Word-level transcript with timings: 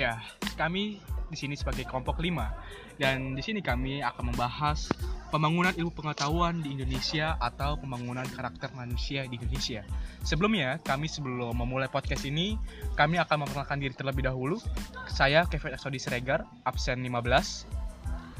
Ya, 0.00 0.16
kami 0.56 0.96
di 1.28 1.36
sini 1.36 1.52
sebagai 1.60 1.84
kelompok 1.84 2.24
lima 2.24 2.56
dan 2.96 3.36
di 3.36 3.44
sini 3.44 3.60
kami 3.60 4.00
akan 4.00 4.32
membahas 4.32 4.88
pembangunan 5.28 5.76
ilmu 5.76 5.92
pengetahuan 5.92 6.64
di 6.64 6.72
Indonesia 6.72 7.36
atau 7.36 7.76
pembangunan 7.76 8.24
karakter 8.32 8.72
manusia 8.72 9.28
di 9.28 9.36
Indonesia. 9.36 9.84
Sebelumnya, 10.24 10.80
kami 10.88 11.04
sebelum 11.04 11.52
memulai 11.52 11.92
podcast 11.92 12.24
ini, 12.24 12.56
kami 12.96 13.20
akan 13.20 13.44
memperkenalkan 13.44 13.76
diri 13.76 13.92
terlebih 13.92 14.24
dahulu. 14.24 14.56
Saya 15.04 15.44
Kevin 15.52 15.76
Exodi 15.76 16.00
Siregar, 16.00 16.48
absen 16.64 17.04
15. 17.04 17.68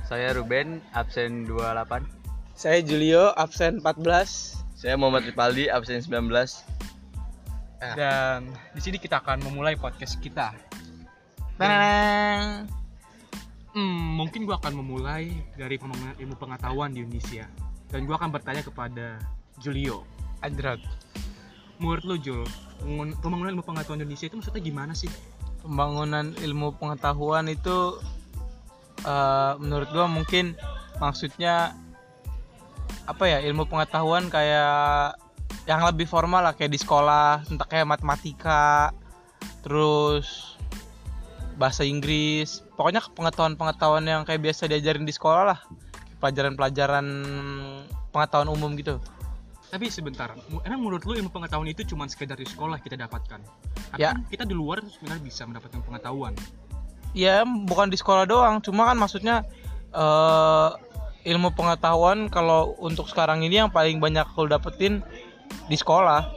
Saya 0.08 0.32
Ruben, 0.32 0.80
absen 0.96 1.44
28. 1.44 2.08
Saya 2.56 2.80
Julio, 2.80 3.36
absen 3.36 3.84
14. 3.84 4.64
Saya 4.80 4.96
Muhammad 4.96 5.28
Ripaldi, 5.28 5.68
absen 5.68 6.00
19. 6.00 6.24
Dan 8.00 8.48
di 8.72 8.80
sini 8.80 8.96
kita 8.96 9.20
akan 9.20 9.44
memulai 9.44 9.76
podcast 9.76 10.16
kita. 10.24 10.56
Tanang. 11.60 12.64
Hmm, 13.76 14.16
mungkin 14.16 14.48
gua 14.48 14.56
akan 14.56 14.80
memulai 14.80 15.44
dari 15.60 15.76
pembangunan 15.76 16.16
ilmu 16.16 16.34
pengetahuan 16.40 16.96
di 16.96 17.04
Indonesia. 17.04 17.44
Dan 17.92 18.08
gua 18.08 18.16
akan 18.16 18.32
bertanya 18.32 18.64
kepada 18.64 19.20
Julio. 19.60 20.08
Adrak. 20.40 20.80
Menurut 21.76 22.04
lu 22.08 22.16
Jul, 22.16 22.44
pembangunan 23.20 23.52
ilmu 23.52 23.64
pengetahuan 23.64 24.00
Indonesia 24.00 24.28
itu 24.28 24.40
maksudnya 24.40 24.64
gimana 24.64 24.92
sih? 24.96 25.12
Pembangunan 25.60 26.32
ilmu 26.40 26.80
pengetahuan 26.80 27.44
itu 27.52 28.00
eh, 29.04 29.52
menurut 29.60 29.88
gua 29.92 30.08
mungkin 30.08 30.56
maksudnya 30.96 31.76
apa 33.04 33.24
ya 33.28 33.38
ilmu 33.44 33.68
pengetahuan 33.68 34.32
kayak 34.32 35.16
yang 35.68 35.84
lebih 35.84 36.08
formal 36.08 36.40
lah 36.40 36.52
kayak 36.56 36.72
di 36.72 36.80
sekolah 36.80 37.44
tentang 37.44 37.68
kayak 37.68 37.88
matematika 37.88 38.92
terus 39.64 40.59
bahasa 41.60 41.84
Inggris 41.84 42.64
pokoknya 42.80 43.04
pengetahuan-pengetahuan 43.12 44.08
yang 44.08 44.24
kayak 44.24 44.40
biasa 44.40 44.64
diajarin 44.64 45.04
di 45.04 45.12
sekolah 45.12 45.52
lah 45.52 45.58
pelajaran-pelajaran 46.24 47.04
pengetahuan 48.10 48.48
umum 48.48 48.72
gitu 48.80 48.96
Tapi 49.70 49.86
sebentar, 49.86 50.34
emang 50.66 50.82
menurut 50.82 51.06
lu 51.06 51.14
ilmu 51.14 51.30
pengetahuan 51.30 51.70
itu 51.70 51.86
cuma 51.86 52.02
sekedar 52.10 52.34
di 52.34 52.42
sekolah 52.42 52.82
kita 52.82 52.98
dapatkan? 52.98 53.38
Atau 53.94 54.02
Ya. 54.02 54.18
kita 54.26 54.42
di 54.42 54.50
luar 54.50 54.82
sebenarnya 54.82 55.22
bisa 55.22 55.46
mendapatkan 55.46 55.78
pengetahuan? 55.86 56.34
ya 57.10 57.42
bukan 57.46 57.90
di 57.90 57.98
sekolah 57.98 58.22
doang 58.26 58.62
cuma 58.62 58.86
kan 58.86 58.94
maksudnya 58.94 59.42
eh 59.90 60.68
ilmu 61.26 61.50
pengetahuan 61.52 62.30
kalau 62.30 62.78
untuk 62.78 63.10
sekarang 63.10 63.42
ini 63.42 63.58
yang 63.60 63.70
paling 63.70 63.98
banyak 63.98 64.22
lo 64.38 64.46
dapetin 64.46 65.02
di 65.66 65.74
sekolah 65.74 66.30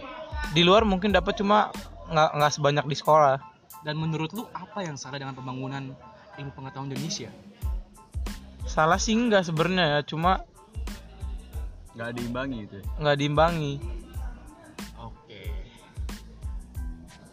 di 0.57 0.65
luar 0.65 0.81
mungkin 0.81 1.13
dapat 1.13 1.37
cuma 1.37 1.69
nggak 2.09 2.29
nggak 2.41 2.51
sebanyak 2.53 2.85
di 2.89 2.97
sekolah 2.97 3.37
Dan 3.83 3.99
menurut 3.99 4.31
lu 4.31 4.47
apa 4.51 4.79
yang 4.81 4.95
salah 4.95 5.19
dengan 5.19 5.35
pembangunan 5.35 5.91
ilmu 6.35 6.51
pengetahuan 6.53 6.89
Indonesia? 6.89 7.29
salah 8.63 8.95
sih 8.95 9.11
nggak 9.11 9.43
sebenarnya 9.43 9.85
ya 9.85 9.99
cuma 10.01 10.39
Gak 11.93 12.15
diimbangi 12.15 12.63
itu. 12.63 12.79
nggak 12.95 13.17
diimbangi 13.19 13.73
Oke. 14.97 15.41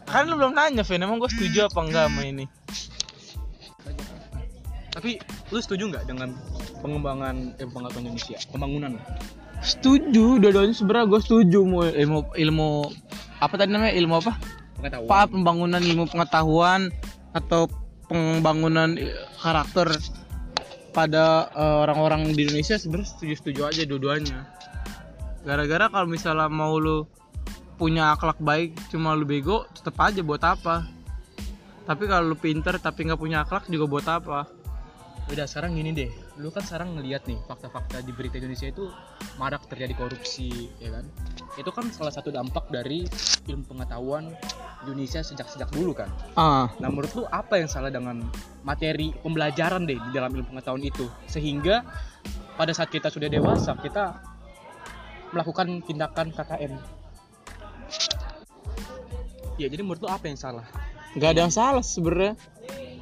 kan 0.03 0.27
lu 0.27 0.35
belum 0.35 0.51
nanya 0.51 0.83
Vin 0.83 1.01
emang 1.01 1.17
gue 1.17 1.31
setuju 1.31 1.65
apa 1.65 1.79
enggak 1.81 2.05
sama 2.11 2.21
ini 2.27 2.45
Tapi 4.91 5.17
lu 5.49 5.59
setuju 5.63 5.87
nggak 5.87 6.03
dengan 6.05 6.35
pengembangan 6.83 7.55
ilmu 7.57 7.71
pengetahuan 7.71 8.03
Indonesia? 8.05 8.37
Pembangunan? 8.51 8.91
setuju 9.63 10.35
dua-duanya 10.35 10.75
sebenarnya 10.75 11.05
gue 11.09 11.21
setuju 11.23 11.59
mau 11.63 11.87
ilmu 11.87 12.19
ilmu 12.35 12.69
apa 13.39 13.53
tadi 13.55 13.71
namanya 13.71 13.95
ilmu 13.95 14.19
apa 14.19 14.35
Pengetahuan. 14.81 15.29
pembangunan 15.29 15.81
ilmu 15.81 16.05
pengetahuan 16.09 16.81
atau 17.37 17.69
pembangunan 18.09 18.97
karakter 19.39 19.93
pada 20.91 21.47
eh, 21.53 21.77
orang-orang 21.87 22.35
di 22.35 22.49
Indonesia 22.49 22.75
sebenarnya 22.75 23.09
setuju-setuju 23.15 23.61
aja 23.63 23.81
dua-duanya. 23.87 24.49
Gara-gara 25.45 25.87
kalau 25.87 26.07
misalnya 26.09 26.51
mau 26.51 26.75
lu 26.77 27.07
punya 27.79 28.13
akhlak 28.13 28.37
baik 28.37 28.77
cuma 28.93 29.17
lu 29.17 29.25
bego 29.25 29.65
tetap 29.73 29.97
aja 30.01 30.21
buat 30.21 30.43
apa? 30.43 30.85
Tapi 31.85 32.03
kalau 32.05 32.33
lu 32.33 32.37
pinter 32.37 32.77
tapi 32.77 33.09
nggak 33.09 33.17
punya 33.17 33.41
akhlak 33.41 33.65
juga 33.71 33.85
buat 33.89 34.05
apa? 34.05 34.45
Udah 35.31 35.45
sekarang 35.47 35.79
gini 35.79 35.95
deh, 35.95 36.11
lu 36.39 36.47
kan 36.47 36.63
sekarang 36.63 36.95
ngeliat 36.95 37.27
nih 37.27 37.35
fakta-fakta 37.43 37.99
di 38.07 38.15
berita 38.15 38.39
Indonesia 38.39 38.71
itu 38.71 38.87
marak 39.35 39.67
terjadi 39.67 39.91
korupsi, 39.99 40.71
ya 40.79 40.95
kan? 40.95 41.05
Itu 41.59 41.75
kan 41.75 41.91
salah 41.91 42.13
satu 42.13 42.31
dampak 42.31 42.71
dari 42.71 43.03
ilmu 43.51 43.67
pengetahuan 43.67 44.31
Indonesia 44.87 45.19
sejak 45.19 45.51
sejak 45.51 45.67
dulu 45.75 45.91
kan. 45.91 46.07
Ah, 46.39 46.71
Nah 46.79 46.87
menurut 46.87 47.11
lu 47.11 47.23
apa 47.27 47.59
yang 47.59 47.67
salah 47.67 47.91
dengan 47.91 48.23
materi 48.63 49.11
pembelajaran 49.19 49.83
deh 49.83 49.99
di 49.99 50.11
dalam 50.15 50.31
ilmu 50.31 50.55
pengetahuan 50.55 50.83
itu 50.85 51.11
sehingga 51.27 51.83
pada 52.55 52.71
saat 52.71 52.87
kita 52.87 53.11
sudah 53.11 53.27
dewasa 53.27 53.75
kita 53.81 54.23
melakukan 55.35 55.83
tindakan 55.83 56.31
KKN. 56.31 56.73
Ya 59.59 59.67
jadi 59.67 59.83
menurut 59.83 59.99
lu 59.99 60.09
apa 60.09 60.31
yang 60.31 60.39
salah? 60.39 60.63
nggak 61.11 61.29
ada 61.35 61.39
yang 61.43 61.53
salah 61.53 61.83
sebenarnya. 61.83 62.39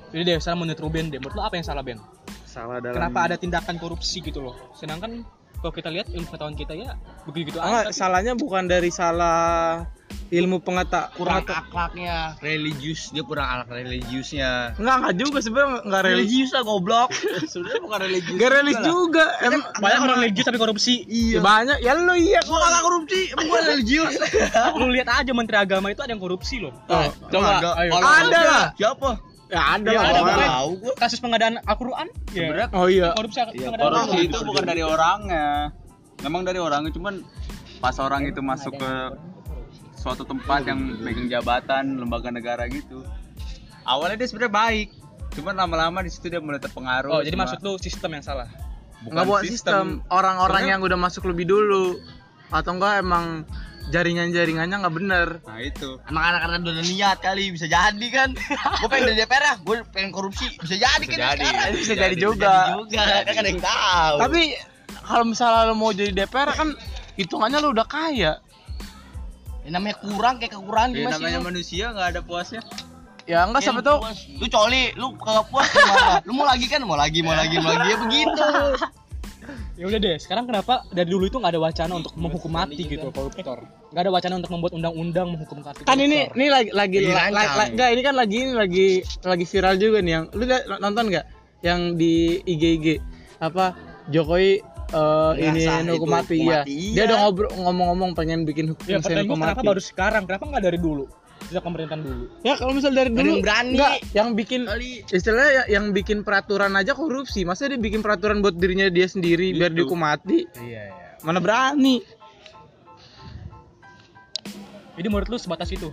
Jadi 0.10 0.22
deh 0.26 0.42
sekarang 0.42 0.66
menurut 0.66 0.82
lu 0.82 0.90
Ben 0.90 1.14
deh, 1.14 1.22
menurut 1.22 1.38
lu 1.38 1.44
apa 1.46 1.54
yang 1.62 1.66
salah 1.66 1.86
Ben? 1.86 2.02
Salah 2.50 2.82
dalam 2.82 2.98
Kenapa 2.98 3.30
ada 3.30 3.36
tindakan 3.38 3.78
korupsi 3.78 4.26
gitu 4.26 4.42
loh? 4.42 4.58
Sedangkan 4.74 5.22
kalau 5.60 5.74
kita 5.76 5.92
lihat 5.94 6.08
ilmu 6.10 6.26
pengetahuan 6.34 6.56
kita 6.56 6.74
ya 6.74 6.96
begitu-begitu 7.28 7.60
Enggak, 7.60 7.92
aja. 7.92 7.94
salahnya 7.94 8.34
bukan 8.34 8.64
dari 8.66 8.90
salah 8.90 9.84
ilmu 10.32 10.64
pengeta 10.64 11.12
kurang 11.14 11.44
pengeta- 11.44 11.68
akhlaknya, 11.68 12.38
religius 12.40 13.12
dia 13.12 13.22
kurang 13.22 13.46
akhlak 13.46 13.84
religiusnya. 13.84 14.74
Enggak, 14.80 14.96
enggak 15.04 15.16
juga 15.20 15.38
sebenarnya 15.44 15.70
enggak 15.84 16.04
religius. 16.06 16.50
Lah 16.56 16.64
goblok. 16.64 17.10
Sebenarnya 17.52 17.82
bukan 17.82 18.00
religius. 18.08 18.34
Enggak 18.40 18.52
religius 18.56 18.86
juga. 18.88 19.26
Em, 19.42 19.52
Banyak 19.60 20.00
orang 20.00 20.18
religius 20.24 20.46
tapi 20.48 20.60
korupsi. 20.62 20.94
Ya, 21.06 21.40
banyak. 21.44 21.78
Ya 21.82 21.92
lu 21.98 22.14
iya 22.16 22.40
Gua 22.46 22.58
kagak 22.62 22.84
korupsi, 22.86 23.22
gua 23.36 23.60
religius. 23.68 24.14
Lu 24.80 24.86
lihat 24.90 25.10
aja 25.12 25.32
menteri 25.36 25.58
agama 25.60 25.92
itu 25.92 26.02
ada 26.02 26.14
yang 26.14 26.22
korupsi 26.24 26.62
loh. 26.64 26.72
Oh, 26.88 27.10
coba. 27.30 27.76
ayo. 27.84 27.92
Ada 28.00 28.40
lah. 28.40 28.66
Siapa? 28.80 29.29
Ya 29.50 29.62
ada 29.74 29.90
Ya, 29.90 30.00
lah. 30.00 30.10
ada, 30.12 30.46
tahu 30.48 30.70
gua. 30.78 30.94
Kasus 30.96 31.20
pengadaan 31.20 31.56
Al-Qur'an 31.60 32.08
ya. 32.30 32.46
Sebenarnya 32.46 32.68
Oh 32.72 32.86
iya. 32.86 33.08
korupsi 33.12 33.38
pengadaan 33.42 33.82
korupsi 33.82 34.18
itu 34.24 34.38
bukan 34.40 34.64
dari 34.64 34.84
orangnya. 34.86 35.74
Memang 36.20 36.42
dari 36.44 36.60
orangnya 36.60 36.92
cuman 36.92 37.26
pas 37.80 37.98
orang 37.98 38.26
itu 38.26 38.40
masuk 38.40 38.76
ke 38.76 38.92
suatu 39.96 40.22
tempat 40.22 40.64
yang 40.64 40.78
megang 41.02 41.28
jabatan 41.28 41.98
lembaga 41.98 42.30
negara 42.30 42.70
gitu. 42.70 43.02
Awalnya 43.84 44.16
dia 44.16 44.28
sebenarnya 44.30 44.54
baik, 44.54 44.88
cuman 45.34 45.54
lama-lama 45.58 46.00
di 46.00 46.12
situ 46.14 46.30
dia 46.30 46.38
mulai 46.38 46.62
terpengaruh. 46.62 47.10
Oh, 47.10 47.20
jadi 47.20 47.34
sama- 47.34 47.50
maksud 47.50 47.60
lu 47.60 47.74
sistem 47.76 48.10
yang 48.14 48.24
salah. 48.24 48.48
bukan 49.00 49.16
Enggak 49.16 49.26
buat 49.26 49.44
sistem, 49.44 49.86
orang-orang 50.12 50.64
yang 50.68 50.80
udah 50.84 51.00
masuk 51.00 51.24
lebih 51.26 51.48
dulu 51.48 51.98
atau 52.50 52.72
enggak 52.76 53.00
emang 53.00 53.48
jaringan-jaringannya 53.90 54.76
nggak 54.80 54.96
bener. 54.96 55.28
Nah 55.44 55.60
itu. 55.60 55.98
Emang 56.06 56.24
anak-anak 56.30 56.62
udah 56.62 56.86
niat 56.86 57.18
kali 57.20 57.50
bisa 57.50 57.66
jadi 57.66 58.08
kan. 58.10 58.30
gue 58.80 58.88
pengen 58.88 59.12
dari 59.12 59.18
DPR 59.20 59.44
ya, 59.44 59.56
gue 59.58 59.76
pengen 59.90 60.12
korupsi 60.14 60.46
bisa 60.58 60.78
jadi 60.78 61.02
Bisa 61.02 61.12
kan 61.12 61.20
jadi. 61.34 61.46
sekarang. 61.46 61.72
Bisa 61.76 61.94
jadi 61.98 62.16
juga. 62.16 62.54
Jadi 62.54 62.72
juga 62.86 63.04
kan 63.26 63.34
ada 63.36 63.50
yang 63.50 63.62
tahu. 63.62 64.16
Tapi 64.22 64.42
kalau 65.02 65.26
misalnya 65.26 65.62
lu 65.70 65.76
mau 65.76 65.90
jadi 65.90 66.12
DPR 66.14 66.50
kan 66.54 66.70
hitungannya 67.18 67.58
lu 67.60 67.70
udah 67.74 67.88
kaya. 67.90 68.34
Ya, 69.66 69.70
namanya 69.70 70.00
kurang 70.02 70.40
kayak 70.40 70.54
kekurangan 70.56 70.90
Ya, 70.96 71.10
namanya 71.12 71.30
sih? 71.30 71.42
lu? 71.42 71.48
manusia 71.50 71.86
nggak 71.92 72.08
ada 72.16 72.22
puasnya. 72.24 72.62
Ya 73.30 73.46
enggak 73.46 73.62
siapa 73.62 73.86
tuh. 73.86 74.02
Lu 74.42 74.50
coli, 74.50 74.90
lu 74.98 75.14
kagak 75.22 75.46
puas 75.54 75.70
gimana? 75.70 76.18
lu 76.26 76.34
mau 76.34 76.50
lagi 76.50 76.66
kan? 76.66 76.82
Mau 76.82 76.98
lagi, 76.98 77.22
mau 77.22 77.38
lagi, 77.38 77.62
mau 77.62 77.70
lagi 77.70 77.94
ya 77.94 77.98
begitu. 78.02 78.42
Ya 79.80 79.88
udah 79.88 79.96
deh, 79.96 80.20
sekarang 80.20 80.44
kenapa 80.44 80.84
dari 80.92 81.08
dulu 81.08 81.32
itu 81.32 81.40
nggak 81.40 81.56
ada 81.56 81.62
wacana 81.64 81.94
untuk 82.04 82.12
menghukum 82.20 82.52
mati 82.52 82.84
gitu 82.84 83.16
koruptor? 83.16 83.64
Nggak 83.96 84.04
ada 84.04 84.12
wacana 84.12 84.34
untuk 84.44 84.52
membuat 84.52 84.76
undang-undang 84.76 85.28
menghukum 85.32 85.64
mati 85.64 85.88
kan 85.88 85.96
ini 85.96 86.28
ini 86.36 86.52
lagi 86.52 86.70
lagi 86.76 87.00
enggak 87.08 87.90
ini 87.96 88.02
kan 88.04 88.16
lagi 88.20 88.36
ini 88.44 88.54
lagi 88.60 88.88
lagi 89.24 89.46
viral 89.48 89.80
juga 89.80 90.04
nih 90.04 90.14
yang 90.20 90.26
lu 90.36 90.44
nonton 90.84 91.04
nggak 91.16 91.26
yang 91.64 91.96
di 91.96 92.44
IG 92.44 92.64
IG 92.76 92.86
apa 93.40 93.72
Jokowi 94.12 94.60
eh 94.90 95.34
Ya, 95.38 95.48
ini 95.54 95.60
sah, 95.64 95.86
hukum 95.86 96.10
mati 96.12 96.44
ya. 96.44 96.66
mati, 96.66 96.76
Dia 96.98 97.06
iya. 97.06 97.14
udah 97.14 97.18
ngobrol 97.24 97.50
ngomong-ngomong 97.56 98.12
pengen 98.18 98.44
bikin 98.44 98.74
hukum 98.74 98.84
Ya 98.84 98.98
hukum 99.00 99.38
kenapa 99.38 99.62
mati. 99.62 99.68
baru 99.70 99.82
sekarang? 99.86 100.24
Kenapa 100.28 100.44
nggak 100.50 100.64
dari 100.66 100.80
dulu? 100.82 101.06
Sejak 101.50 101.62
pemerintahan 101.62 102.00
dulu. 102.00 102.26
Ya 102.40 102.54
kalau 102.54 102.72
misal 102.72 102.94
dari 102.94 103.10
dulu 103.10 103.42
berani. 103.42 103.74
enggak, 103.74 103.94
yang 104.14 104.32
bikin 104.32 104.64
Kali. 104.64 105.02
istilahnya 105.04 105.50
ya- 105.56 105.70
yang 105.72 105.90
bikin 105.90 106.22
peraturan 106.22 106.72
aja 106.72 106.94
korupsi. 106.94 107.42
Masa 107.42 107.66
dia 107.66 107.76
bikin 107.76 108.00
peraturan 108.00 108.40
buat 108.40 108.54
dirinya 108.54 108.86
dia 108.88 109.06
sendiri 109.06 109.50
biar 109.52 109.70
Gitu. 109.70 109.82
dihukum 109.82 109.98
mati? 109.98 110.46
Iya, 110.56 110.82
iya. 110.86 111.08
Mana 111.20 111.38
berani? 111.38 112.06
Jadi 114.94 115.08
menurut 115.08 115.26
lu 115.28 115.38
sebatas 115.38 115.70
itu 115.70 115.88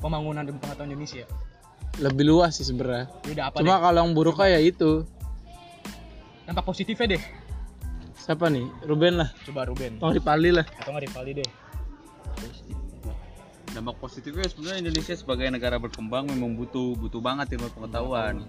pembangunan 0.00 0.40
dan 0.40 0.56
pengetahuan 0.56 0.90
Indonesia. 0.90 1.22
Lebih 1.98 2.24
luas 2.26 2.56
sih 2.56 2.64
sebenarnya. 2.64 3.06
Ya 3.22 3.30
udah 3.32 3.44
apa 3.46 3.56
Cuma 3.60 3.74
deh? 3.74 3.80
kalau 3.80 3.98
yang 4.00 4.12
buruk 4.12 4.36
kayak 4.36 4.60
itu. 4.66 5.04
Dampak 6.42 6.64
positifnya 6.64 7.14
deh. 7.14 7.22
Siapa 8.16 8.48
nih? 8.48 8.66
Ruben 8.82 9.16
lah. 9.16 9.28
Coba 9.44 9.62
Ruben 9.64 9.96
Tong 9.96 10.10
Ripaldi 10.10 10.50
lah. 10.52 10.66
atau 10.74 10.90
nggak 10.90 11.04
Ripaldi 11.04 11.32
deh. 11.36 11.48
Dampak 13.76 14.00
positifnya 14.00 14.48
sebenarnya 14.48 14.88
Indonesia 14.88 15.12
sebagai 15.12 15.52
negara 15.52 15.76
berkembang 15.76 16.32
memang 16.32 16.56
butuh 16.56 16.96
butuh 16.96 17.20
banget 17.20 17.60
ilmu 17.60 17.68
pengetahuan. 17.76 18.40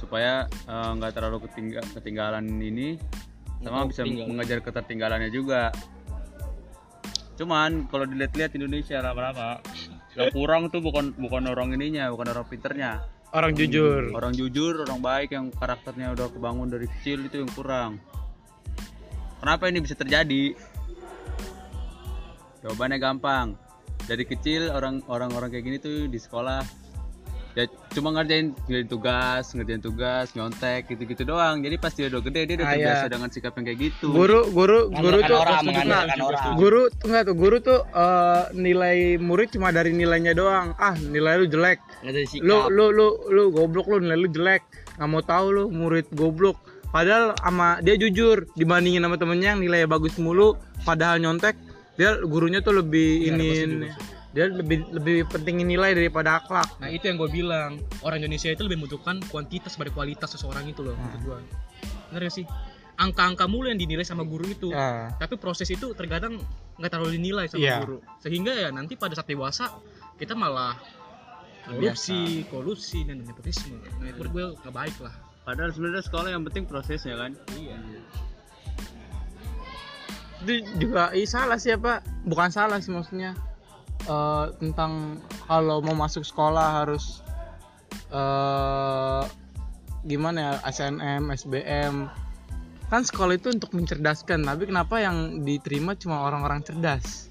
Supaya 0.00 0.48
eh, 0.48 0.90
nggak 0.96 1.12
terlalu 1.12 1.44
ketingga- 1.44 1.84
ketinggalan 1.92 2.48
ini 2.48 2.96
sama 3.60 3.84
bisa 3.84 4.08
mengejar 4.08 4.64
ketertinggalannya 4.64 5.28
juga. 5.28 5.68
Cuman 7.36 7.84
kalau 7.92 8.08
dilihat-lihat 8.08 8.56
Indonesia 8.56 8.96
rata-rata 9.04 9.60
yang 10.16 10.32
kurang 10.32 10.72
tuh 10.72 10.80
bukan 10.80 11.12
bukan 11.20 11.44
orang 11.52 11.76
ininya 11.76 12.08
bukan 12.08 12.32
orang 12.32 12.48
pinternya. 12.48 13.04
Orang 13.28 13.52
jujur. 13.52 14.16
Orang 14.16 14.32
jujur 14.32 14.88
orang 14.88 15.04
baik 15.04 15.36
yang 15.36 15.52
karakternya 15.52 16.16
udah 16.16 16.32
kebangun 16.32 16.72
dari 16.72 16.88
kecil 16.88 17.28
itu 17.28 17.44
yang 17.44 17.52
kurang. 17.52 18.00
Kenapa 19.44 19.68
ini 19.68 19.84
bisa 19.84 19.92
terjadi? 19.92 20.56
Jawabannya 22.64 22.98
gampang 22.98 23.67
dari 24.08 24.24
kecil 24.24 24.72
orang 24.72 25.04
orang 25.06 25.30
orang 25.36 25.52
kayak 25.52 25.64
gini 25.68 25.76
tuh 25.76 26.08
di 26.08 26.16
sekolah 26.16 26.64
ya 27.56 27.66
cuma 27.90 28.14
ngerjain 28.14 28.54
ngerjain 28.70 28.86
tugas 28.86 29.50
ngerjain 29.50 29.82
tugas 29.82 30.30
nyontek 30.38 30.86
gitu 30.86 31.02
gitu 31.10 31.22
doang. 31.26 31.58
Jadi 31.58 31.74
pas 31.74 31.90
dia 31.90 32.06
udah 32.06 32.22
gede 32.22 32.40
dia 32.46 32.54
udah 32.62 32.66
Ah, 32.70 32.72
terbiasa 32.78 33.04
iya. 33.08 33.10
dengan 33.10 33.28
sikap 33.34 33.52
yang 33.58 33.64
kayak 33.66 33.78
gitu. 33.82 34.06
Guru 34.14 34.40
guru 34.54 34.78
guru 34.94 35.18
tuh 35.26 35.36
orang, 35.42 35.66
mengandalkan 35.66 36.18
orang. 36.22 36.54
guru 36.54 36.82
tuh 36.86 37.06
enggak 37.10 37.24
tuh 37.26 37.34
guru 37.34 37.56
tuh 37.58 37.80
eh, 37.82 38.42
nilai 38.54 38.96
murid 39.18 39.48
cuma 39.50 39.74
dari 39.74 39.90
nilainya 39.90 40.38
doang. 40.38 40.70
Ah 40.78 40.94
nilai 40.94 41.42
lu 41.42 41.46
jelek. 41.50 41.82
Nggak 42.06 42.38
lu 42.38 42.70
lu 42.70 42.86
lu 42.94 43.06
lu 43.26 43.42
goblok 43.50 43.90
lu 43.90 44.06
nilai 44.06 44.18
lu 44.22 44.28
jelek. 44.30 44.62
Nggak 45.00 45.08
mau 45.10 45.22
tahu 45.26 45.46
lu 45.50 45.64
murid 45.74 46.06
goblok. 46.14 46.54
Padahal 46.94 47.34
sama 47.42 47.82
dia 47.82 47.98
jujur 47.98 48.46
dibandingin 48.54 49.02
sama 49.02 49.18
temennya 49.18 49.58
yang 49.58 49.60
nilainya 49.60 49.90
bagus 49.90 50.14
mulu 50.16 50.54
padahal 50.86 51.18
nyontek 51.20 51.58
dia 51.98 52.14
gurunya 52.22 52.62
tuh 52.62 52.78
lebih 52.78 53.26
ada 53.26 53.34
ini 53.34 53.90
dia 54.28 54.46
lebih 54.46 54.86
lebih 54.92 55.26
pentingin 55.26 55.66
nilai 55.66 55.92
daripada 55.92 56.38
akhlak 56.38 56.78
Nah 56.78 56.86
itu 56.86 57.04
yang 57.04 57.16
gue 57.16 57.26
bilang 57.28 57.74
orang 58.00 58.22
Indonesia 58.22 58.48
itu 58.48 58.62
lebih 58.62 58.78
membutuhkan 58.78 59.18
kuantitas 59.26 59.74
daripada 59.74 59.90
kualitas 59.96 60.28
seseorang 60.30 60.64
itu 60.64 60.80
loh 60.80 60.94
Nah. 60.94 61.02
menurut 61.02 61.22
gue. 61.24 61.38
Bener 62.08 62.20
gak 62.22 62.34
sih? 62.34 62.46
Angka-angka 62.94 63.46
mulu 63.46 63.66
yang 63.66 63.78
dinilai 63.78 64.02
sama 64.02 64.22
guru 64.22 64.46
itu. 64.46 64.68
ya 64.68 65.10
Tapi 65.14 65.34
proses 65.36 65.66
itu 65.66 65.90
terkadang 65.92 66.38
nggak 66.76 66.88
terlalu 66.88 67.16
dinilai 67.16 67.46
sama 67.46 67.62
Iya. 67.62 67.76
guru. 67.82 67.98
Sehingga 68.18 68.52
ya 68.52 68.68
nanti 68.68 68.94
pada 68.94 69.12
saat 69.12 69.26
dewasa 69.26 69.70
kita 70.14 70.34
malah 70.34 70.76
korupsi, 71.64 72.20
kolusi 72.48 73.04
dan 73.04 73.20
nepotisme. 73.20 73.76
Nah 73.98 74.06
itu 74.06 74.18
menurut 74.18 74.30
gue 74.30 74.44
nggak 74.60 74.74
baik 74.76 74.98
lah. 75.00 75.14
padahal 75.40 75.72
sebenarnya 75.72 76.04
sekolah 76.04 76.28
yang 76.28 76.44
penting 76.44 76.68
prosesnya 76.68 77.16
kan 77.16 77.32
Iya. 77.56 77.80
Itu 80.46 80.66
juga 80.78 81.10
ih, 81.14 81.26
salah 81.26 81.58
sih 81.58 81.74
apa 81.74 82.04
bukan 82.26 82.50
salah 82.52 82.78
sih 82.78 82.94
maksudnya. 82.94 83.34
Eh, 84.06 84.44
tentang 84.62 85.18
kalau 85.50 85.82
mau 85.82 85.96
masuk 85.96 86.22
sekolah 86.22 86.84
harus 86.84 87.20
eh 88.08 89.22
gimana 90.08 90.38
ya 90.40 90.52
SNM 90.64 91.28
SBM 91.34 92.08
kan 92.88 93.02
sekolah 93.04 93.36
itu 93.36 93.52
untuk 93.52 93.76
mencerdaskan 93.76 94.48
tapi 94.48 94.64
kenapa 94.64 94.96
yang 94.96 95.44
diterima 95.44 95.92
cuma 95.92 96.24
orang-orang 96.24 96.64
cerdas? 96.64 97.28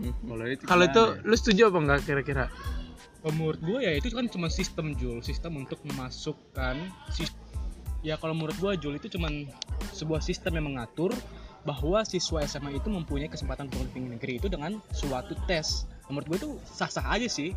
Kalau 0.00 0.44
itu 0.44 0.62
kalau 0.68 0.84
itu 0.84 1.02
ya? 1.16 1.24
lu 1.24 1.34
setuju 1.36 1.62
apa 1.72 1.78
enggak 1.80 2.00
kira-kira? 2.04 2.44
Menurut 3.24 3.60
gue 3.64 3.80
ya 3.84 3.92
itu 3.96 4.12
kan 4.12 4.28
cuma 4.28 4.52
sistem 4.52 4.92
Jul, 4.96 5.24
sistem 5.24 5.56
untuk 5.60 5.80
memasukkan 5.88 6.76
sis- 7.12 7.39
ya 8.00 8.16
kalau 8.16 8.32
menurut 8.32 8.56
gue 8.56 8.72
Jul 8.80 8.94
itu 8.96 9.12
cuma 9.12 9.28
sebuah 9.92 10.20
sistem 10.20 10.56
yang 10.56 10.66
mengatur 10.72 11.12
bahwa 11.60 12.00
siswa 12.02 12.40
SMA 12.42 12.80
itu 12.80 12.88
mempunyai 12.88 13.28
kesempatan 13.28 13.68
untuk 13.68 13.92
tinggi 13.92 14.16
negeri 14.16 14.32
itu 14.40 14.48
dengan 14.48 14.80
suatu 14.90 15.36
tes. 15.44 15.84
Menurut 16.08 16.26
gue 16.26 16.38
itu 16.40 16.50
sah-sah 16.64 17.04
aja 17.12 17.28
sih. 17.28 17.52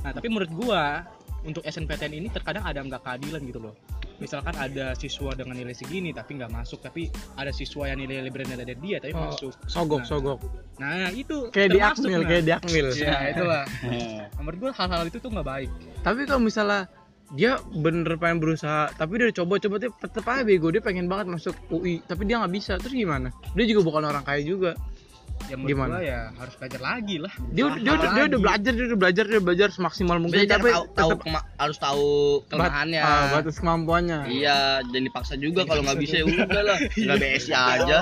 Nah 0.00 0.16
tapi 0.16 0.32
menurut 0.32 0.48
gue 0.48 0.82
untuk 1.44 1.62
SNPTN 1.62 2.12
ini 2.16 2.28
terkadang 2.32 2.64
ada 2.64 2.80
nggak 2.80 3.04
keadilan 3.04 3.44
gitu 3.44 3.60
loh. 3.60 3.76
Misalkan 4.18 4.50
ada 4.58 4.98
siswa 4.98 5.30
dengan 5.30 5.54
nilai 5.54 5.70
segini 5.70 6.10
tapi 6.10 6.34
nggak 6.34 6.50
masuk, 6.50 6.82
tapi 6.82 7.06
ada 7.38 7.54
siswa 7.54 7.86
yang 7.86 8.02
nilai 8.02 8.26
lebih 8.26 8.42
rendah 8.42 8.58
dari 8.58 8.74
dia 8.74 8.98
tapi 8.98 9.14
Oh, 9.14 9.30
masuk. 9.30 9.54
sogok 9.70 10.02
Nah, 10.02 10.08
sogok 10.10 10.38
Nah 10.82 11.06
itu 11.14 11.36
kayak 11.54 11.68
di 11.70 11.78
termasuk, 11.78 12.02
akmil 12.02 12.20
nah. 12.24 12.26
kayak 12.26 12.42
di 12.42 12.52
akmil 12.56 12.86
Ya 12.98 13.16
itulah. 13.30 13.62
Menurut 14.42 14.58
gue 14.58 14.70
hal-hal 14.74 15.02
itu 15.06 15.18
tuh 15.22 15.30
nggak 15.30 15.46
baik. 15.46 15.70
tapi 16.02 16.26
kalau 16.26 16.42
misalnya 16.42 16.90
dia 17.30 17.50
bener 17.70 18.16
pengen 18.16 18.38
berusaha 18.38 18.88
tapi 18.90 19.16
dia 19.16 19.28
udah 19.28 19.36
coba-coba 19.36 19.76
dia 19.76 19.90
tetep 19.92 20.24
aja 20.24 20.42
bego 20.42 20.68
dia 20.68 20.80
pengen 20.80 21.06
banget 21.06 21.28
masuk 21.30 21.52
UI 21.68 22.00
tapi 22.02 22.24
dia 22.24 22.38
nggak 22.38 22.50
bisa 22.50 22.72
terus 22.74 22.92
gimana 22.92 23.28
dia 23.52 23.64
juga 23.64 23.80
bukan 23.82 24.02
orang 24.06 24.22
kaya 24.22 24.40
juga 24.40 24.72
Ya 25.40 25.54
menurut 25.54 25.70
Gimana? 25.70 26.02
ya 26.02 26.20
harus 26.34 26.50
belajar 26.58 26.80
lagi 26.82 27.16
lah. 27.16 27.30
dia 27.48 27.62
udah- 27.64 27.78
dia, 27.78 27.92
udah- 27.94 28.10
dia 28.10 28.24
udah 28.26 28.40
belajar 28.42 28.72
dia 28.74 28.84
udah 28.84 28.98
belajar 28.98 29.22
dia 29.22 29.32
udah 29.32 29.46
belajar 29.46 29.68
semaksimal 29.70 30.16
mungkin 30.18 30.34
Belajar 30.36 30.58
tapi 30.58 30.68
tahu, 30.68 30.84
tahu 30.92 31.10
kema- 31.16 31.46
harus 31.54 31.78
tahu 31.78 32.06
kelemahannya. 32.44 33.00
bat- 33.00 33.14
ah, 33.14 33.26
batas 33.32 33.56
kemampuannya 33.56 34.18
Iya, 34.26 34.58
jangan 34.82 35.04
dipaksa 35.04 35.34
juga 35.38 35.62
kalau 35.62 35.86
nggak 35.86 35.94
bisa 35.96 36.14
ya 36.16 36.24
udah 36.26 36.62
lah. 36.64 36.78
Tinggal 36.90 37.16
BSI 37.22 37.52
aja. 37.54 37.98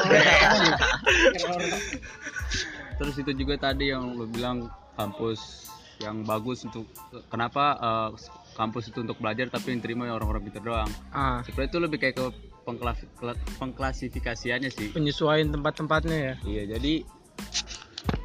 terus 2.96 3.14
itu 3.14 3.32
juga 3.36 3.54
tadi 3.60 3.84
yang 3.86 4.16
lo 4.16 4.24
bilang 4.24 4.66
kampus 4.96 5.68
yang 5.98 6.24
bagus 6.24 6.64
untuk 6.64 6.88
kenapa 7.28 7.64
eh, 7.76 8.08
kampus 8.56 8.88
itu 8.88 9.04
untuk 9.04 9.20
belajar 9.20 9.46
tapi 9.46 9.70
yang 9.70 9.84
terima 9.84 10.08
orang-orang 10.08 10.48
pintar 10.48 10.64
doang. 10.64 10.90
Ah. 11.12 11.44
Sebenarnya 11.44 11.68
itu 11.68 11.78
lebih 11.78 11.98
kayak 12.00 12.14
ke 12.16 12.24
pengklas- 12.64 13.04
kla- 13.14 13.38
pengklasifikasiannya 13.60 14.70
sih. 14.72 14.88
Penyesuaian 14.90 15.52
tempat-tempatnya 15.52 16.16
ya? 16.16 16.34
Iya 16.42 16.62
jadi 16.74 17.04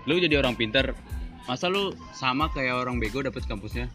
lu 0.07 0.17
jadi 0.17 0.39
orang 0.39 0.55
pintar 0.55 0.95
masa 1.45 1.67
lu 1.67 1.91
sama 2.11 2.47
kayak 2.49 2.73
orang 2.73 2.97
bego 2.97 3.19
dapat 3.19 3.43
kampusnya? 3.43 3.91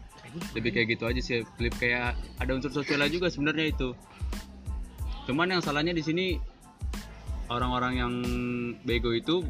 Lebih 0.53 0.69
kayak 0.71 0.87
gitu 0.93 1.03
aja 1.03 1.17
sih 1.17 1.41
Flip 1.57 1.73
kayak 1.73 2.13
ada 2.37 2.51
unsur 2.53 2.69
sosialnya 2.69 3.09
juga 3.09 3.27
sebenarnya 3.27 3.73
itu. 3.73 3.97
Cuman 5.25 5.49
yang 5.49 5.59
salahnya 5.59 5.91
di 5.91 6.05
sini 6.05 6.37
orang-orang 7.49 7.93
yang 7.97 8.13
bego 8.83 9.11
itu 9.11 9.41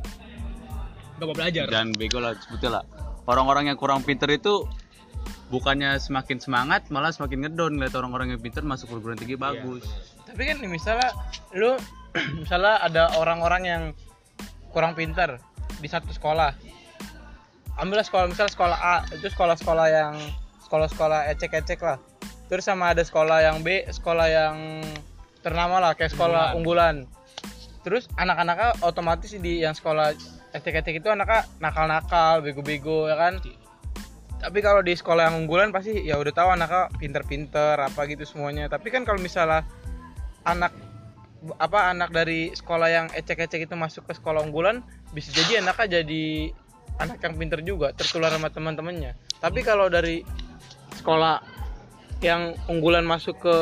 Gak 1.18 1.26
mau 1.26 1.34
belajar. 1.34 1.66
dan 1.68 1.92
bego 1.92 2.22
lah 2.22 2.38
sebutnya 2.38 2.80
lah. 2.80 2.84
Orang-orang 3.28 3.68
yang 3.68 3.78
kurang 3.78 4.06
pinter 4.08 4.30
itu 4.32 4.64
bukannya 5.48 5.96
semakin 5.96 6.44
semangat 6.44 6.92
malah 6.92 7.12
semakin 7.12 7.48
ngedon 7.48 7.80
ngeliat 7.80 7.96
orang-orang 7.96 8.36
yang 8.36 8.42
pinter 8.44 8.64
masuk 8.68 8.92
perguruan 8.92 9.16
tinggi 9.16 9.40
bagus. 9.40 9.84
tapi 10.28 10.44
kan 10.44 10.60
misalnya 10.68 11.10
lu 11.56 11.80
misalnya 12.44 12.84
ada 12.84 13.04
orang-orang 13.16 13.64
yang 13.64 13.84
kurang 14.76 14.94
pintar 14.94 15.40
di 15.80 15.88
satu 15.88 16.12
sekolah. 16.12 16.54
Ambillah 17.78 18.06
sekolah 18.06 18.26
misalnya 18.28 18.54
sekolah 18.54 18.78
A 18.78 18.96
itu 19.14 19.30
sekolah-sekolah 19.30 19.88
yang 19.88 20.14
sekolah-sekolah 20.66 21.30
ecek-ecek 21.38 21.80
lah. 21.80 21.98
Terus 22.50 22.66
sama 22.66 22.92
ada 22.92 23.06
sekolah 23.06 23.44
yang 23.44 23.62
B 23.62 23.86
sekolah 23.88 24.28
yang 24.28 24.82
ternama 25.46 25.80
lah 25.80 25.92
kayak 25.94 26.12
sekolah 26.12 26.58
unggulan, 26.58 27.08
terus 27.86 28.10
anak-anaknya 28.20 28.82
otomatis 28.84 29.32
di 29.32 29.64
yang 29.64 29.78
sekolah 29.78 30.12
ecek-ecek 30.52 31.00
itu 31.00 31.08
anaknya 31.08 31.46
nakal-nakal 31.62 32.42
bego-bego 32.44 33.08
ya 33.08 33.16
kan 33.16 33.40
tapi 34.38 34.62
kalau 34.62 34.86
di 34.86 34.94
sekolah 34.94 35.34
yang 35.34 35.46
unggulan 35.46 35.74
pasti 35.74 36.06
ya 36.06 36.18
udah 36.22 36.34
tahu 36.34 36.50
anaknya 36.54 36.94
pinter-pinter 37.02 37.76
apa 37.82 38.06
gitu 38.06 38.24
semuanya. 38.24 38.70
Tapi 38.70 38.94
kan 38.94 39.02
kalau 39.02 39.18
misalnya 39.18 39.66
anak 40.46 40.74
apa 41.62 41.94
anak 41.94 42.10
dari 42.14 42.54
sekolah 42.54 42.90
yang 42.90 43.08
ecek-ecek 43.14 43.70
itu 43.70 43.76
masuk 43.78 44.10
ke 44.10 44.14
sekolah 44.18 44.42
unggulan 44.42 44.82
bisa 45.14 45.30
jadi 45.34 45.62
anaknya 45.62 46.02
jadi 46.02 46.54
anak 46.98 47.22
yang 47.22 47.34
pinter 47.38 47.60
juga 47.62 47.94
tertular 47.98 48.30
sama 48.30 48.54
teman-temannya. 48.54 49.18
Tapi 49.42 49.62
kalau 49.66 49.90
dari 49.90 50.22
sekolah 50.98 51.58
yang 52.22 52.58
unggulan 52.66 53.06
masuk 53.06 53.38
ke 53.46 53.58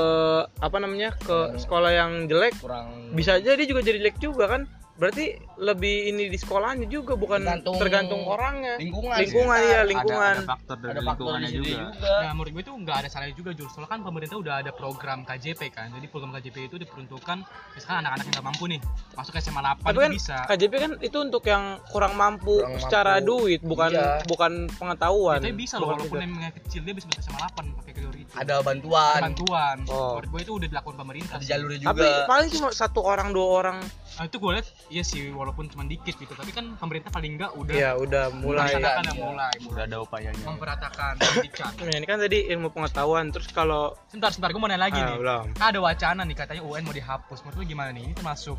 apa 0.63 0.77
namanya 0.79 1.11
ke 1.19 1.59
sekolah 1.59 1.91
yang 1.91 2.11
jelek 2.31 2.55
Kurang. 2.63 3.11
bisa 3.11 3.35
aja 3.35 3.51
dia 3.51 3.67
juga 3.67 3.83
jadi 3.83 3.99
jelek 3.99 4.17
juga 4.23 4.47
kan 4.47 4.63
berarti 4.95 5.25
lebih 5.57 6.07
ini 6.07 6.23
di 6.25 6.35
sekolahnya 6.35 6.87
juga 6.87 7.13
bukan 7.13 7.37
Tergantung 7.37 7.75
tergantung, 7.75 8.21
orangnya 8.23 8.75
lingkungan. 8.75 9.15
lingkungan 9.17 9.59
iya 9.59 9.77
ada, 9.77 9.83
lingkungan 9.85 10.35
ada 10.37 10.47
faktor 10.47 10.75
dari 10.77 10.89
Ada 10.89 11.01
lingkungannya 11.01 11.49
juga. 11.51 11.67
juga. 11.91 12.13
Nah, 12.17 12.31
menurut 12.31 12.51
gue 12.51 12.63
itu 12.63 12.73
nggak 12.77 12.97
ada 12.97 13.07
salahnya 13.07 13.35
juga, 13.35 13.49
Jul. 13.51 13.67
Soalnya 13.67 13.89
kan 13.89 13.99
pemerintah 14.01 14.37
udah 14.37 14.55
ada 14.57 14.71
program 14.71 15.19
KJP 15.21 15.61
kan. 15.69 15.91
Jadi 15.91 16.05
program 16.07 16.31
KJP 16.31 16.57
itu 16.65 16.75
diperuntukkan 16.77 17.37
misalkan 17.73 17.97
anak-anak 17.97 18.23
yang 18.23 18.33
nggak 18.33 18.47
mampu 18.47 18.63
nih 18.65 18.79
masuk 19.13 19.31
ke 19.31 19.39
SMA 19.41 19.59
8 19.59 19.75
tapi 19.81 19.91
itu 19.91 19.99
kan 19.99 20.11
bisa. 20.13 20.35
KJP 20.45 20.73
kan 20.77 20.91
itu 21.01 21.17
untuk 21.19 21.43
yang 21.45 21.63
kurang 21.85 22.13
mampu 22.13 22.55
Kurang 22.57 22.79
secara 22.79 23.13
mampu. 23.17 23.27
duit 23.27 23.59
bukan 23.61 23.91
Iya. 23.91 24.07
bukan 24.25 24.51
pengetahuan 24.71 25.37
Tapi 25.37 25.51
bisa 25.53 25.75
loh 25.75 25.91
walaupun 25.91 26.17
yang 26.17 26.31
kecil 26.55 26.81
dia 26.81 26.93
bisa 26.93 27.05
masuk 27.05 27.21
SMA 27.21 27.39
8 27.41 27.67
pakai 27.75 27.93
teori 27.93 28.19
itu. 28.21 28.31
Ada 28.33 28.55
bantuan. 28.61 29.19
bantuan. 29.21 29.75
Oh. 29.87 30.15
Menurut 30.15 30.29
gue 30.29 30.41
itu 30.41 30.53
udah 30.55 30.67
dilakukan 30.69 30.95
pemerintah. 30.97 31.35
Ada 31.35 31.45
jalurnya 31.45 31.77
juga. 31.77 31.89
tapi 31.91 32.07
paling 32.25 32.47
cuma 32.49 32.69
satu 32.71 32.99
orang 33.01 33.29
dua 33.29 33.47
orang 33.53 33.77
Nah, 34.15 34.23
itu 34.23 34.37
gue 34.37 34.51
lihat 34.51 34.67
iya 34.87 35.03
sih 35.03 35.27
walaupun 35.27 35.67
cuma 35.67 35.83
dikit 35.83 36.15
gitu, 36.15 36.31
tapi 36.31 36.49
kan 36.49 36.75
pemerintah 36.75 37.07
paling 37.07 37.35
enggak 37.35 37.51
udah 37.51 37.73
ya 37.73 37.91
udah 37.95 38.31
mulai 38.33 38.71
Iya. 38.71 39.03
yang 39.03 39.19
mulai, 39.21 39.51
udah 39.61 39.83
ada 39.83 39.97
upayanya 39.99 40.45
memperhatakan 40.45 41.13
pendidikan. 41.19 41.71
Ya, 41.81 41.93
ini 41.93 42.05
kan 42.05 42.17
tadi 42.17 42.47
ilmu 42.47 42.69
pengetahuan 42.69 43.27
terus 43.29 43.47
kalau 43.49 43.91
Sebentar, 44.07 44.31
sebentar 44.31 44.49
gue 44.49 44.57
mau 44.57 44.67
nanya 44.67 44.81
lagi 44.81 44.97
Ah, 44.97 45.05
nih. 45.05 45.17
belum. 45.17 45.45
Kan 45.53 45.65
ada 45.67 45.79
wacana 45.79 46.21
nih 46.23 46.35
katanya 46.35 46.63
UN 46.63 46.83
mau 46.83 46.91
dihapus. 46.91 47.37
Menurut 47.41 47.57
lu 47.57 47.65
gimana 47.65 47.89
nih? 47.91 48.03
Ini 48.03 48.13
termasuk 48.15 48.57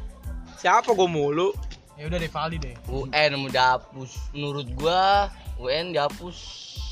siapa 0.54 0.90
gue 0.90 1.06
mulu 1.06 1.50
Ya 1.96 2.04
udah 2.04 2.18
deh 2.18 2.28
Valdi 2.28 2.56
deh. 2.60 2.76
UN 2.86 3.30
mau 3.34 3.48
dihapus 3.48 4.10
menurut 4.30 4.68
gua 4.74 5.32
UN 5.56 5.90
dihapus 5.90 6.36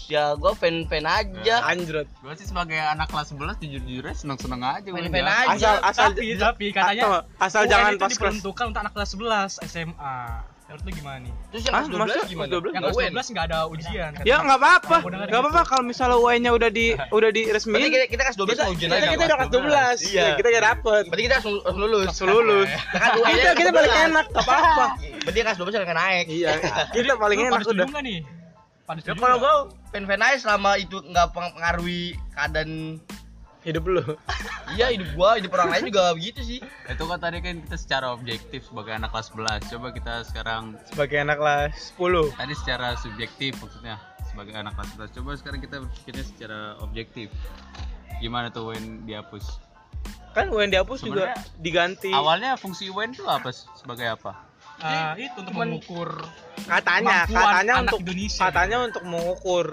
ya 0.06 0.34
gua 0.34 0.52
fan-fan 0.52 1.02
aja 1.02 1.56
Anjrot. 1.64 2.08
Gue 2.18 2.34
sih 2.34 2.44
sebagai 2.44 2.76
anak 2.76 3.08
kelas 3.08 3.30
11 3.30 3.56
jujur-jujurnya 3.58 4.14
seneng-seneng 4.14 4.61
aja. 4.61 4.84
fan-fan 4.87 5.12
Wen, 5.14 5.25
ya. 5.25 5.37
aja 5.46 5.50
Asal 5.50 5.75
asal 5.82 6.06
tapi, 6.11 6.26
tapi 6.37 6.66
katanya 6.70 7.02
Atau- 7.02 7.23
asal 7.38 7.61
UN 7.61 7.70
jangan 7.70 7.90
pas 7.90 7.99
kelas 7.99 8.12
diperuntukkan 8.12 8.64
untuk 8.66 8.80
anak 8.80 8.92
kelas 8.92 9.11
11 9.11 9.52
SMA. 9.62 10.16
Menurut 10.64 10.80
lu 10.80 10.96
gimana 10.96 11.18
nih? 11.20 11.32
terus 11.46 11.62
yang 11.62 11.70
Ah, 11.70 11.78
kelas 11.78 11.87
12 11.87 12.00
maksudnya 12.00 12.25
gimana 12.25 12.40
kelas 12.42 12.50
12? 12.50 12.64
Yang 12.64 12.73
Nggak 12.75 12.82
kelas 12.88 12.96
UN 12.96 13.12
12 13.14 13.28
nggak 13.28 13.44
ada 13.44 13.58
ujian. 13.66 14.11
kan? 14.11 14.25
Ya 14.25 14.37
nggak 14.40 14.58
apa-apa, 14.58 14.96
nggak 15.04 15.40
apa-apa 15.44 15.61
kalau 15.62 15.84
misalnya 15.84 16.16
UN-nya 16.16 16.50
udah 16.50 16.70
di 16.70 16.87
udah 16.90 17.28
berarti 17.30 17.40
diresmiin. 17.44 17.84
kita, 17.87 18.04
kita 18.08 18.23
kelas 18.25 18.38
12 18.40 18.49
Kita, 18.50 18.64
ujian 18.66 18.88
kita, 18.88 18.96
aja 18.96 19.06
kita 19.06 19.23
udah 19.23 19.37
kelas 19.37 19.52
12, 19.52 19.99
Iya. 20.02 20.23
ya, 20.25 20.32
kita 20.34 20.49
udah 20.49 20.62
dapet. 20.64 21.02
berarti 21.04 21.23
kita 21.23 21.34
harus 21.37 21.46
lulus 21.70 22.06
Langsung 22.08 22.28
lulus. 22.28 22.68
Kita 22.90 23.50
kita 23.54 23.70
paling 23.70 23.94
enak, 24.02 24.25
nggak 24.26 24.40
apa-apa. 24.42 24.87
berarti 25.20 25.38
kelas 25.38 25.58
12 25.58 25.75
akan 25.78 25.96
naik 25.96 26.26
Iya, 26.26 26.50
kita 26.90 27.12
paling 27.14 27.38
enak 27.44 27.61
udah. 27.62 27.87
nih? 28.02 28.18
Ya 28.84 29.16
kalau 29.16 29.40
nggak? 29.40 29.40
gua 29.40 29.54
fan-fan 29.90 30.20
aja 30.20 30.36
selama 30.44 30.76
itu 30.76 31.00
nggak 31.00 31.32
pengaruhi 31.32 32.12
keadaan 32.36 33.00
Hidup 33.64 33.88
lu. 33.88 34.04
iya 34.76 34.92
hidup 34.92 35.08
gua 35.16 35.40
hidup 35.40 35.56
orang 35.56 35.72
lain 35.72 35.88
juga 35.88 36.12
begitu 36.12 36.44
sih 36.44 36.60
Itu 36.84 37.08
kan 37.08 37.16
tadi 37.16 37.40
kan 37.40 37.64
kita 37.64 37.80
secara 37.80 38.12
objektif 38.12 38.68
sebagai 38.68 38.92
anak 38.92 39.08
kelas 39.08 39.32
11. 39.32 39.72
Coba 39.72 39.86
kita 39.96 40.14
sekarang 40.28 40.76
Sebagai 40.92 41.16
anak 41.24 41.40
kelas 41.40 41.72
10. 41.96 42.36
tadi 42.36 42.54
secara 42.60 42.88
subjektif 43.00 43.56
maksudnya 43.56 43.96
sebagai 44.28 44.52
anak 44.52 44.76
kelas 44.76 45.08
11. 45.08 45.16
Coba 45.16 45.30
sekarang 45.40 45.60
kita 45.64 45.76
berpikirnya 45.80 46.24
secara 46.28 46.60
objektif. 46.84 47.32
Gimana 48.20 48.52
tuh 48.52 48.68
Wen 48.68 49.08
dihapus? 49.08 49.64
Kan 50.34 50.50
UN 50.50 50.68
dihapus 50.68 51.00
juga 51.06 51.30
Sebenarnya 51.32 51.62
diganti. 51.62 52.10
Awalnya 52.12 52.58
fungsi 52.58 52.90
Wen 52.90 53.14
itu 53.14 53.24
apa? 53.24 53.48
Sebagai 53.54 54.12
apa? 54.12 54.34
Ah, 54.84 55.16
itu 55.16 55.32
untuk 55.34 55.48
Cuman- 55.50 55.68
mengukur 55.72 56.10
katanya, 56.62 57.24
katanya 57.24 57.74
anak 57.74 57.88
untuk 57.88 58.00
Indonesia 58.04 58.40
katanya 58.42 58.76
untuk 58.82 59.02
mengukur. 59.02 59.66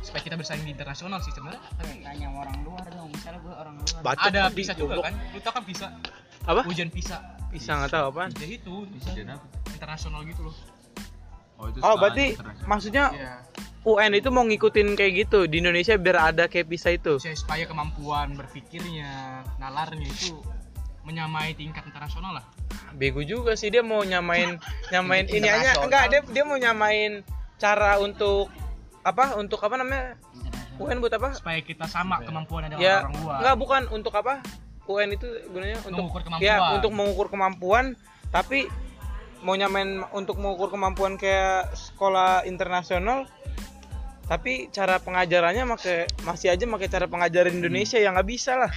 supaya 0.00 0.24
kita 0.24 0.36
bersaing 0.36 0.64
di 0.64 0.72
internasional 0.72 1.20
sih 1.20 1.28
sebenarnya. 1.30 1.60
tanya 1.76 2.32
orang 2.32 2.64
luar 2.64 2.86
dong 2.88 3.12
misalnya 3.12 3.44
gue 3.44 3.52
orang 3.52 3.74
luar 3.76 4.00
Bacot 4.00 4.24
Ada 4.24 4.42
bisa 4.48 4.72
juga 4.72 4.94
kan? 5.04 5.12
Lu 5.12 5.38
tau 5.38 5.52
kan 5.52 5.64
bisa 5.66 5.86
Apa? 6.46 6.64
ujian 6.64 6.88
PISA. 6.88 7.18
Bisa 7.48 7.76
nggak 7.76 7.90
tahu 7.90 8.04
apaan. 8.08 8.30
Ya 8.34 8.48
itu, 8.48 8.88
bisa 8.88 9.12
apa? 9.12 9.44
internasional 9.68 10.24
gitu 10.24 10.48
loh. 10.48 10.56
Oh, 11.58 11.68
itu 11.68 11.76
Oh, 11.82 12.00
berarti 12.00 12.40
maksudnya 12.64 13.10
Iya. 13.10 13.34
UN 13.84 14.12
itu 14.14 14.28
mau 14.28 14.44
ngikutin 14.44 14.94
kayak 14.94 15.12
gitu 15.18 15.44
di 15.44 15.60
Indonesia 15.60 15.92
biar 15.94 16.32
ada 16.32 16.44
kayak 16.46 16.66
bisa 16.66 16.88
itu. 16.88 17.20
Supaya- 17.20 17.36
supaya 17.36 17.64
kemampuan 17.64 18.32
berpikirnya, 18.32 19.12
nalarnya 19.56 20.08
itu 20.08 20.40
menyamai 21.08 21.52
tingkat 21.52 21.82
internasional 21.82 22.36
lah. 22.36 22.44
Bego 22.92 23.20
juga 23.20 23.52
sih 23.52 23.68
dia 23.68 23.80
mau 23.80 24.00
nyamain 24.02 24.60
nyamain 24.92 25.24
ini 25.26 25.48
aja 25.48 25.80
enggak 25.80 26.04
dia 26.08 26.20
dia 26.22 26.44
mau 26.44 26.54
nyamain 26.54 27.24
cara 27.56 27.96
untuk 27.98 28.52
apa 29.00 29.34
untuk 29.34 29.56
apa 29.58 29.74
namanya 29.74 30.20
UN 30.76 31.00
buat 31.00 31.10
apa? 31.10 31.32
Supaya 31.32 31.58
kita 31.58 31.88
sama 31.88 32.20
kemampuannya 32.20 32.68
dengan 32.70 32.80
Ya 32.80 33.02
orang 33.02 33.14
luar. 33.18 33.36
enggak 33.40 33.56
bukan 33.56 33.82
untuk 33.90 34.12
apa? 34.14 34.44
UN 34.84 35.08
itu 35.10 35.26
gunanya 35.48 35.76
untuk 35.82 36.00
Mengukur 36.00 36.22
kemampuan. 36.22 36.44
ya 36.44 36.54
untuk 36.72 36.92
mengukur 36.92 37.26
kemampuan 37.28 37.84
tapi 38.28 38.68
mau 39.38 39.52
nyamain 39.52 40.00
untuk 40.10 40.36
mengukur 40.36 40.68
kemampuan 40.68 41.14
kayak 41.14 41.72
sekolah 41.72 42.44
internasional 42.44 43.28
tapi 44.24 44.68
cara 44.68 44.96
pengajarannya 44.98 45.64
make 45.64 45.94
masih 46.22 46.48
aja 46.48 46.60
pakai 46.60 46.88
cara 46.88 47.04
pengajaran 47.04 47.52
Indonesia 47.54 47.96
yang 47.96 48.12
nggak 48.12 48.28
bisa 48.28 48.56
lah 48.56 48.72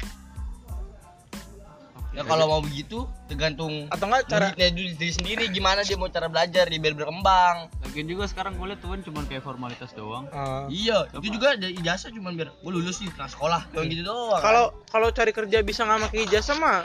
ya 2.12 2.24
kalau 2.24 2.44
mau 2.46 2.60
begitu 2.60 3.08
tergantung 3.25 3.88
atau 3.88 4.06
enggak 4.06 4.24
cara 4.27 4.48
diri 4.51 4.91
diri 4.94 5.12
sendiri 5.12 5.48
gimana 5.48 5.80
dia 5.80 5.96
mau 5.96 6.08
cara 6.08 6.27
belajar 6.27 6.68
dia 6.68 6.75
biar 6.75 6.91
berkembang 6.91 7.72
Lagian 7.82 8.03
juga 8.06 8.24
sekarang 8.25 8.56
gue 8.56 8.68
liat 8.68 8.80
tuh 8.80 8.89
Wen 8.89 9.00
cuma 9.01 9.24
kayak 9.24 9.39
formalitas 9.41 9.91
doang. 9.91 10.27
Eh, 10.27 10.63
iya 10.84 11.08
itu 11.10 11.27
juga 11.32 11.56
ada 11.56 11.65
ijazah 11.65 12.08
cuman 12.10 12.36
biar 12.36 12.51
gua 12.58 12.72
lulus 12.74 13.00
nih 13.00 13.12
kelas 13.12 13.32
sekolah 13.32 13.63
cuma 13.70 13.84
gitu 13.86 14.03
doang 14.03 14.39
kalau 14.39 14.65
kalau 14.88 15.08
cari 15.10 15.32
kerja 15.32 15.60
bisa 15.62 15.82
nggak 15.82 16.00
pakai 16.06 16.20
ijazah 16.25 16.56
mah 16.56 16.84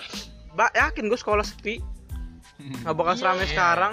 ba- 0.52 0.70
yakin 0.72 1.04
gue 1.04 1.16
sekolah 1.16 1.42
sepi 1.42 1.82
nggak 2.82 2.94
bakal 2.94 3.12
Iya, 3.12 3.20
seramai 3.20 3.44
iya. 3.44 3.52
sekarang 3.52 3.92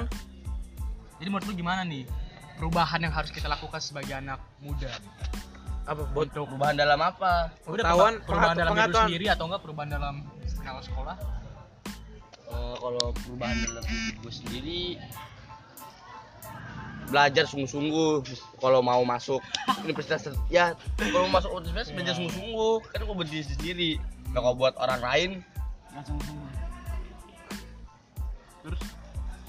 Jadi 1.16 1.30
menurut 1.30 1.46
lu 1.46 1.56
gimana 1.56 1.82
nih? 1.82 2.04
Perubahan 2.54 3.00
yang 3.00 3.12
harus 3.12 3.32
kita 3.32 3.48
lakukan 3.48 3.80
sebagai 3.80 4.14
anak 4.14 4.38
muda. 4.60 4.92
apa 5.84 6.04
buat 6.10 6.30
Untuk 6.30 6.48
perubahan 6.48 6.76
dalam 6.76 6.96
apa 6.98 7.52
Udah 7.66 7.84
perubahan, 7.86 8.14
perubahan 8.22 8.56
dalam 8.56 8.72
diri 8.74 8.94
sendiri 8.94 9.26
atau 9.28 9.44
enggak 9.48 9.62
perubahan 9.62 9.90
dalam 9.90 10.16
skala 10.64 10.80
sekolah? 10.80 11.18
Eh, 12.48 12.76
kalau 12.80 13.06
perubahan 13.12 13.58
dalam 13.68 13.84
hidup 13.84 14.16
gue 14.24 14.34
sendiri 14.34 14.84
belajar 17.12 17.44
sungguh-sungguh. 17.44 18.24
Kalau 18.64 18.80
mau 18.80 19.04
masuk 19.04 19.44
universitas 19.84 20.32
ya 20.48 20.72
kalau 20.96 21.28
mau 21.28 21.44
masuk 21.44 21.52
universitas 21.60 21.92
belajar 21.92 22.16
sungguh-sungguh. 22.16 22.74
Kan 22.96 23.04
gue 23.04 23.18
berdiri 23.20 23.44
sendiri. 23.44 23.92
Nah, 24.32 24.40
kalau 24.40 24.56
buat 24.56 24.74
orang 24.80 25.02
lain. 25.04 25.30
Langsung 25.92 26.16
semua. 26.24 26.50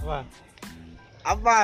Apa? 0.02 0.18
Apa? 1.25 1.59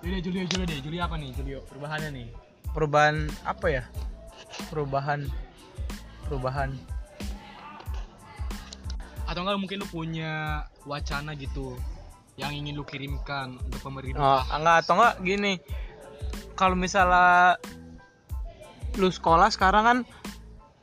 Julio, 0.00 0.18
Julio, 0.24 0.42
Julio 0.48 0.64
deh. 0.64 0.80
Julio 0.80 1.00
apa 1.04 1.14
nih? 1.20 1.30
Julio, 1.36 1.60
perubahannya 1.68 2.10
nih. 2.10 2.28
perubahan 2.72 3.26
apa 3.42 3.66
ya? 3.68 3.84
Perubahan 4.70 5.26
perubahan 6.28 6.76
Atau 9.28 9.44
enggak 9.44 9.60
mungkin 9.60 9.84
lu 9.84 9.88
punya 9.92 10.64
wacana 10.88 11.36
gitu 11.36 11.76
yang 12.40 12.54
ingin 12.56 12.80
lu 12.80 12.86
kirimkan 12.86 13.60
untuk 13.60 13.80
oh, 13.82 13.84
pemerintah. 13.84 14.48
enggak 14.48 14.76
atau 14.82 14.94
enggak 14.96 15.14
gini. 15.20 15.52
Kalau 16.56 16.74
misalnya 16.74 17.60
lu 18.96 19.12
sekolah 19.12 19.52
sekarang 19.52 19.84
kan 19.84 19.98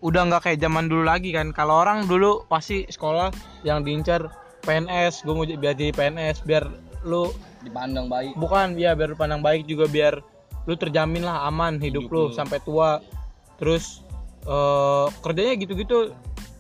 udah 0.06 0.22
nggak 0.30 0.46
kayak 0.46 0.62
zaman 0.62 0.86
dulu 0.86 1.10
lagi 1.10 1.34
kan. 1.34 1.50
Kalau 1.50 1.82
orang 1.82 2.06
dulu 2.06 2.46
pasti 2.46 2.86
sekolah 2.86 3.34
yang 3.66 3.82
diincar 3.82 4.30
PNS 4.62 5.26
gue 5.26 5.34
mau 5.34 5.46
biar 5.46 5.74
jadi 5.78 5.94
PNS 5.94 6.46
biar 6.46 6.70
lu 7.02 7.34
dipandang 7.66 8.06
baik. 8.10 8.38
Bukan 8.38 8.78
ya 8.78 8.94
biar 8.94 9.14
lu 9.14 9.18
pandang 9.18 9.42
baik 9.42 9.66
juga 9.66 9.90
biar 9.90 10.22
lu 10.66 10.74
terjamin 10.78 11.26
lah 11.26 11.46
aman 11.50 11.78
hidup, 11.82 12.10
Hidup 12.10 12.14
lu 12.14 12.24
lu. 12.30 12.34
sampai 12.34 12.62
tua. 12.62 13.02
Terus 13.58 14.06
eh 14.46 15.08
kerjanya 15.26 15.58
gitu-gitu 15.58 16.14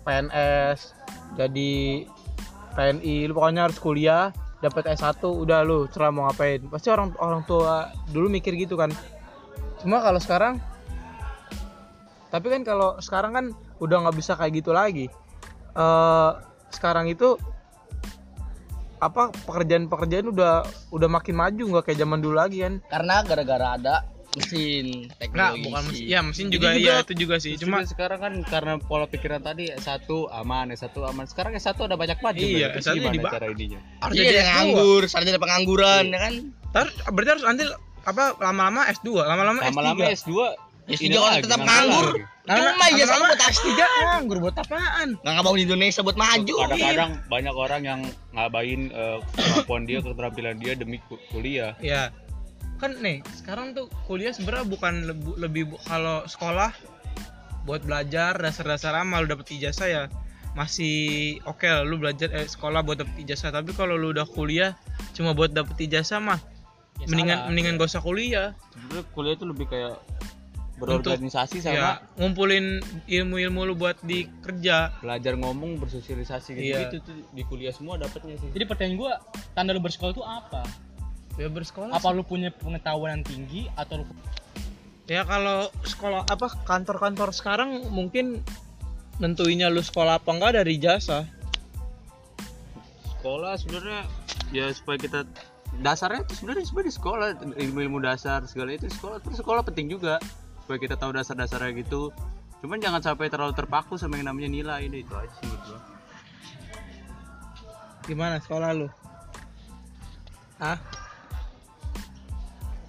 PNS 0.06 0.94
jadi 1.36 2.06
PNI 2.76 3.28
lu 3.28 3.34
pokoknya 3.34 3.68
harus 3.68 3.80
kuliah 3.82 4.30
dapat 4.64 4.98
S1 4.98 5.22
udah 5.26 5.62
lu 5.62 5.86
cerah 5.92 6.10
mau 6.10 6.28
ngapain. 6.28 6.64
Pasti 6.72 6.90
orang 6.90 7.14
orang 7.20 7.42
tua 7.46 7.92
dulu 8.10 8.32
mikir 8.32 8.56
gitu 8.56 8.80
kan. 8.80 8.92
Cuma 9.82 10.00
kalau 10.00 10.20
sekarang 10.20 10.62
tapi 12.34 12.52
kan 12.52 12.62
kalau 12.68 13.00
sekarang 13.00 13.32
kan 13.32 13.46
udah 13.80 14.08
nggak 14.08 14.18
bisa 14.18 14.34
kayak 14.36 14.60
gitu 14.60 14.72
lagi. 14.76 15.08
Eh 15.76 16.32
sekarang 16.74 17.08
itu 17.08 17.40
apa 19.00 19.30
pekerjaan-pekerjaan 19.46 20.32
udah 20.32 20.66
udah 20.92 21.10
makin 21.12 21.36
maju 21.36 21.64
nggak 21.76 21.86
kayak 21.92 22.00
zaman 22.02 22.20
dulu 22.20 22.36
lagi 22.40 22.64
kan. 22.64 22.82
Karena 22.90 23.22
gara-gara 23.24 23.68
ada 23.80 23.96
mesin 24.36 24.86
nggak 25.06 25.18
teknologi 25.18 25.62
bukan 25.64 25.82
sih. 25.82 25.90
mesin 25.90 26.06
ya 26.06 26.20
mesin 26.22 26.46
juga, 26.48 26.68
juga- 26.70 26.78
iya 26.78 26.96
itu 27.02 27.14
juga 27.16 27.36
sih 27.38 27.54
cuma 27.56 27.78
sekarang 27.84 28.20
kan 28.20 28.34
karena 28.44 28.74
pola 28.78 29.06
pikiran 29.06 29.40
tadi 29.40 29.72
satu 29.78 30.28
aman, 30.30 30.70
satu 30.74 31.04
aman. 31.04 31.24
Sekarang 31.26 31.52
S1 31.54 31.76
ada 31.78 31.96
banyak 31.96 32.18
banget. 32.18 32.42
Iya, 32.42 32.68
S1 32.74 32.94
gimana 32.94 33.14
dibakar. 33.14 33.34
cara 33.36 33.48
ininya? 33.50 33.80
harus 34.00 34.14
iya 34.14 34.22
jadi 34.22 34.36
yang 34.36 34.46
S2. 34.46 34.54
nganggur 34.54 35.02
sarjana 35.06 35.40
pengangguran 35.40 36.04
ya 36.06 36.20
kan 36.22 36.34
Ntar 36.68 36.86
berarti 37.08 37.30
harus 37.32 37.46
nanti 37.46 37.64
apa 38.04 38.24
lama-lama 38.38 38.82
S2 38.92 39.08
lama-lama 39.18 39.60
S3 39.62 39.68
Lama-lama 39.68 40.04
S2 40.06 40.32
ya 40.86 40.94
ini 40.94 40.96
sudah 41.08 41.18
kalau 41.18 41.30
lagi, 41.32 41.42
tetap 41.42 41.60
nganggur 41.62 42.08
lagi. 42.14 42.22
cuma 42.46 42.86
ya 42.92 43.06
sama 43.08 43.26
buat 43.26 43.42
S3 43.42 43.68
nganggur 43.80 44.38
buat 44.40 44.56
apaan 44.56 45.08
nggak 45.18 45.34
ngabain 45.34 45.60
Indonesia 45.60 46.02
buat 46.02 46.14
maju 46.16 46.54
Kadang-kadang 46.62 47.12
banyak 47.26 47.56
orang 47.56 47.82
yang 47.82 48.00
ngabain 48.32 48.82
eh, 48.88 49.18
kemampuan 49.34 49.84
dia, 49.84 49.98
keterampilan 50.00 50.56
dia 50.56 50.74
demi 50.74 51.02
ku- 51.02 51.18
kuliah. 51.28 51.74
ya 51.80 52.14
kan 52.76 52.92
nih 52.98 53.24
sekarang 53.34 53.72
tuh 53.72 53.88
kuliah 54.04 54.32
sebenarnya 54.32 54.68
bukan 54.68 54.94
lebu- 55.06 55.38
lebih 55.38 55.64
bu- 55.68 55.82
kalau 55.82 56.26
sekolah 56.26 56.76
buat 57.64 57.82
belajar 57.82 58.36
dasar-dasar 58.36 58.94
amal 58.94 59.24
lu 59.24 59.32
dapet 59.32 59.56
ijazah 59.56 59.88
ya 59.88 60.04
masih 60.54 60.96
oke 61.44 61.64
lah, 61.64 61.82
lu 61.82 61.98
belajar 61.98 62.32
eh, 62.32 62.46
sekolah 62.46 62.80
buat 62.80 62.96
dapet 62.98 63.16
ijazah 63.22 63.50
tapi 63.50 63.72
kalau 63.72 63.96
lu 63.96 64.12
udah 64.12 64.24
kuliah 64.24 64.76
cuma 65.12 65.32
buat 65.32 65.52
dapet 65.52 65.76
ijazah 65.84 66.20
mah 66.20 66.40
Ya 66.96 67.12
mendingan 67.12 67.36
salah. 67.36 67.48
mendingan 67.52 67.74
gak 67.76 67.90
usah 67.92 68.00
kuliah 68.00 68.48
Sebenarnya 68.72 69.04
kuliah 69.12 69.34
itu 69.36 69.44
lebih 69.44 69.66
kayak 69.68 70.00
berorganisasi 70.76 71.60
sama 71.60 71.76
ya 71.76 71.90
ngumpulin 72.16 72.80
ilmu-ilmu 73.04 73.64
lu 73.64 73.74
buat 73.74 73.96
di 74.02 74.28
kerja 74.40 74.92
belajar 75.00 75.36
ngomong, 75.36 75.80
bersosialisasi 75.80 76.52
gitu, 76.52 76.64
Iya. 76.68 76.80
gitu 76.88 76.96
tuh 77.02 77.16
di 77.32 77.44
kuliah 77.44 77.72
semua 77.72 77.96
dapatnya 77.96 78.36
sih. 78.36 78.52
Jadi 78.52 78.64
pertanyaan 78.64 78.96
gua, 78.96 79.14
tanda 79.52 79.72
lu 79.72 79.80
bersekolah 79.80 80.12
itu 80.12 80.24
apa? 80.24 80.64
Ya 81.36 81.52
bersekolah 81.52 81.92
Apa 81.96 82.16
lu 82.16 82.24
punya 82.24 82.52
pengetahuan 82.52 83.20
yang 83.20 83.24
tinggi 83.28 83.68
atau 83.76 84.04
lu 84.04 84.06
ya 85.06 85.22
kalau 85.22 85.70
sekolah 85.86 86.26
apa 86.26 86.50
kantor-kantor 86.66 87.30
sekarang 87.30 87.86
mungkin 87.94 88.42
nentuinnya 89.22 89.72
lu 89.72 89.80
sekolah 89.80 90.20
apa 90.20 90.30
enggak 90.34 90.60
dari 90.64 90.76
jasa. 90.82 91.30
Sekolah 93.16 93.58
sebenarnya 93.58 94.02
ya 94.52 94.70
supaya 94.74 94.98
kita 95.00 95.20
dasarnya 95.82 96.24
itu 96.26 96.34
sebenarnya 96.44 96.66
sebenarnya 96.68 96.90
di 96.90 96.96
sekolah 96.96 97.28
ilmu 97.58 97.80
ilmu 97.86 98.00
dasar 98.04 98.44
segala 98.50 98.76
itu 98.76 98.90
di 98.90 98.96
sekolah. 98.96 99.22
Terus 99.24 99.38
sekolah 99.40 99.62
penting 99.66 99.88
juga 99.94 100.20
supaya 100.66 100.78
kita 100.82 100.96
tahu 100.98 101.16
dasar-dasarnya 101.16 101.72
gitu. 101.86 102.12
Cuman 102.66 102.82
jangan 102.82 103.02
sampai 103.02 103.30
terlalu 103.30 103.54
terpaku 103.54 103.96
sama 103.96 104.18
yang 104.18 104.34
namanya 104.34 104.50
nilai 104.50 104.90
ini 104.90 105.06
itu 105.06 105.14
aja 105.14 105.30
sih 105.38 105.46
menurut 105.46 105.64
gua. 105.70 105.80
Gimana 108.06 108.36
sekolah 108.42 108.70
lu? 108.74 108.88
Hah? 110.62 110.78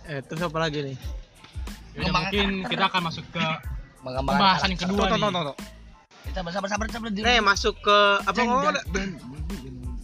Eh, 0.07 0.21
terus 0.23 0.43
apa 0.47 0.59
lagi 0.63 0.79
nih? 0.87 0.97
Yaudah, 1.99 2.13
mungkin 2.15 2.49
kita 2.69 2.85
akan 2.87 3.03
masuk 3.11 3.25
ke 3.35 3.43
Mengembangkan 4.07 4.39
pembahasan 4.39 4.69
yang 4.71 4.81
kedua 4.87 5.05
nih. 5.11 5.23
Kita 6.27 6.39
sabar 6.47 6.69
sabar 6.71 6.87
sabar 6.91 7.09
Nih, 7.11 7.39
masuk 7.43 7.75
ke 7.83 7.99
apa 8.23 8.39
ngomong 8.39 8.71
udah? 8.71 8.85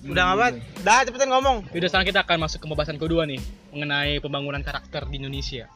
Udah 0.02 0.22
ngabat? 0.34 0.52
Dah, 0.82 1.06
cepetan 1.06 1.30
ngomong. 1.30 1.56
Yaudah 1.70 1.88
sekarang 1.88 2.08
kita 2.10 2.20
akan 2.26 2.36
masuk 2.42 2.58
ke 2.58 2.66
pembahasan 2.66 2.98
kedua 2.98 3.22
nih 3.22 3.38
mengenai 3.70 4.18
pembangunan 4.18 4.58
karakter 4.58 5.06
di 5.06 5.22
Indonesia. 5.22 5.70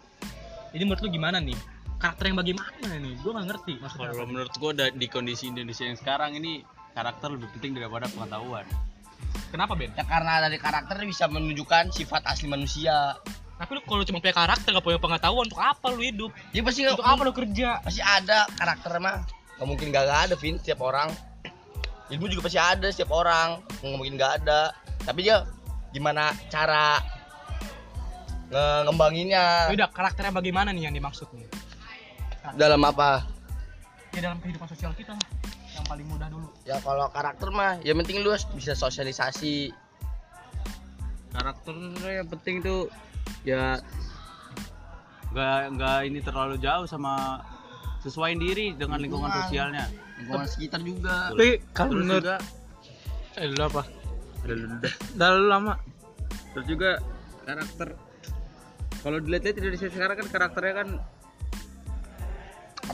Jadi 0.75 0.83
menurut 0.83 1.03
lu 1.07 1.11
gimana 1.15 1.39
nih? 1.39 1.55
Karakter 1.97 2.29
yang 2.29 2.37
bagaimana 2.43 2.93
nih? 2.99 3.15
Gue 3.23 3.33
gak 3.33 3.47
ngerti 3.49 3.73
maksudnya. 3.79 4.11
kalau 4.13 4.27
menurut 4.29 4.53
gua 4.59 4.73
da- 4.77 4.93
di 4.93 5.07
kondisi 5.09 5.49
Indonesia 5.49 5.87
yang 5.89 5.97
sekarang 5.97 6.37
ini 6.37 6.61
karakter 6.93 7.33
lebih 7.33 7.49
penting 7.57 7.73
daripada 7.79 8.11
pengetahuan 8.13 8.67
Kenapa 9.49 9.73
Ben? 9.79 9.95
Ya 9.95 10.05
karena 10.05 10.43
dari 10.43 10.59
karakter 10.59 11.01
bisa 11.07 11.31
menunjukkan 11.31 11.95
sifat 11.95 12.27
asli 12.27 12.51
manusia. 12.51 13.15
Tapi 13.57 13.71
lu 13.73 13.81
kalau 13.89 14.05
cuma 14.05 14.21
punya 14.21 14.37
karakter 14.37 14.69
gak 14.69 14.85
punya 14.85 15.01
pengetahuan 15.01 15.49
untuk 15.49 15.61
apa 15.61 15.87
lu 15.89 16.05
hidup? 16.05 16.31
Ya 16.53 16.61
pasti 16.61 16.85
Untuk 16.85 17.01
apa 17.09 17.21
lu 17.25 17.33
kerja? 17.33 17.81
pasti 17.81 18.05
ada 18.05 18.45
karakter 18.53 19.01
mah. 19.01 19.25
Gak 19.57 19.65
mungkin 19.67 19.89
gak, 19.89 20.05
ada 20.05 20.37
Vin 20.37 20.61
setiap 20.61 20.85
orang. 20.85 21.09
Ilmu 22.13 22.29
juga 22.29 22.47
pasti 22.47 22.61
ada 22.61 22.87
setiap 22.93 23.17
orang. 23.17 23.65
Nggak 23.81 23.97
mungkin 23.97 24.15
gak 24.21 24.33
ada. 24.45 24.77
Tapi 25.09 25.25
dia 25.25 25.49
gimana 25.97 26.37
cara 26.53 27.01
nge- 28.53 28.83
ngembanginnya 28.85 29.73
Yaudah 29.73 29.89
karakternya 29.89 30.37
bagaimana 30.37 30.69
nih 30.77 30.93
yang 30.93 30.95
dimaksud 30.95 31.25
nih? 31.33 31.49
dalam 32.55 32.79
apa? 32.87 33.27
Ya 34.15 34.31
dalam 34.31 34.39
kehidupan 34.39 34.71
sosial 34.71 34.95
kita 34.95 35.17
lah. 35.17 35.27
Yang 35.75 35.85
paling 35.91 36.07
mudah 36.07 36.29
dulu. 36.31 36.49
Ya 36.63 36.79
kalau 36.85 37.11
karakter 37.11 37.49
mah, 37.51 37.81
ya 37.83 37.91
penting 37.97 38.23
lu 38.23 38.31
bisa 38.55 38.77
sosialisasi. 38.77 39.73
karakter 41.37 41.77
yang 42.07 42.29
penting 42.33 42.65
tuh 42.65 42.89
ya 43.47 43.79
nggak 45.33 45.61
nggak 45.77 45.99
ini 46.09 46.19
terlalu 46.25 46.57
jauh 46.59 46.87
sama 46.89 47.45
sesuaiin 48.01 48.39
diri 48.41 48.73
dengan 48.73 49.03
lingkungan 49.03 49.29
Lingkungan. 49.29 49.49
sosialnya 49.51 49.85
Lingkungan 50.17 50.47
sekitar 50.49 50.81
juga. 50.81 51.15
Tapi 51.35 51.49
kalau 51.77 51.93
menurut 51.93 52.25
juga 52.25 52.37
eh 53.37 53.47
lu 53.53 53.63
apa? 53.69 53.83
ada 54.47 54.55
udah 55.19 55.29
lu 55.37 55.47
lama. 55.51 55.75
terus 56.55 56.67
juga 56.71 56.91
karakter 57.45 57.89
kalau 59.05 59.19
dilihat-lihat 59.21 59.57
Indonesia 59.61 59.89
sekarang 59.93 60.17
kan 60.25 60.29
karakternya 60.33 60.75
kan 60.83 60.89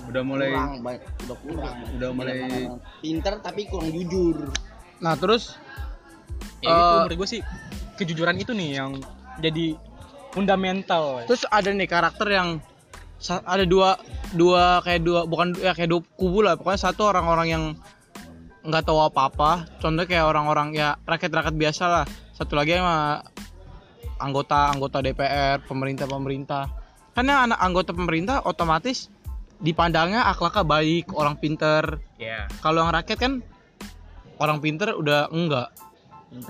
udah 0.08 0.22
mulai 0.24 0.50
kurang, 0.50 0.72
baik, 0.82 1.02
udah 1.28 1.36
kurang. 1.44 1.76
udah 2.00 2.10
mulai 2.16 2.38
pinter 3.04 3.34
tapi 3.44 3.68
kurang 3.68 3.92
jujur. 3.92 4.50
Nah, 4.98 5.14
terus 5.20 5.54
Ya 6.62 6.70
itu 6.70 6.78
Eh, 6.78 6.94
menurut 7.02 7.16
gue 7.22 7.28
sih 7.38 7.40
kejujuran 7.98 8.36
itu 8.38 8.54
nih 8.54 8.70
yang 8.78 8.94
jadi 9.42 9.74
fundamental. 10.32 11.22
terus 11.28 11.44
ada 11.52 11.68
nih 11.70 11.86
karakter 11.86 12.28
yang 12.32 12.58
ada 13.30 13.62
dua 13.62 14.00
dua 14.34 14.82
kayak 14.82 15.00
dua 15.06 15.20
bukan 15.28 15.54
ya 15.62 15.76
kayak 15.76 15.90
dua 15.92 16.00
kubu 16.18 16.42
lah. 16.42 16.58
Pokoknya 16.58 16.80
satu 16.90 17.06
orang-orang 17.14 17.48
yang 17.48 17.64
nggak 18.66 18.82
tahu 18.82 18.98
apa-apa. 18.98 19.66
Contohnya 19.78 20.08
kayak 20.10 20.26
orang-orang 20.26 20.74
ya 20.74 20.98
rakyat-rakyat 21.06 21.54
biasa 21.54 21.84
lah. 21.86 22.04
Satu 22.34 22.58
lagi 22.58 22.74
emang 22.74 23.22
anggota 24.18 24.70
anggota 24.70 24.98
DPR 25.02 25.62
pemerintah 25.66 26.06
pemerintah 26.06 26.64
kan 27.12 27.26
yang 27.26 27.50
anak 27.50 27.58
anggota 27.58 27.90
pemerintah 27.90 28.40
otomatis 28.46 29.10
dipandangnya 29.58 30.26
akhlaknya 30.30 30.64
baik 30.64 31.06
orang 31.14 31.36
pinter. 31.38 32.00
Ya. 32.18 32.46
kalau 32.62 32.86
yang 32.86 32.94
rakyat 32.94 33.18
kan 33.18 33.32
orang 34.42 34.58
pinter 34.58 34.94
udah 34.96 35.30
enggak. 35.30 35.70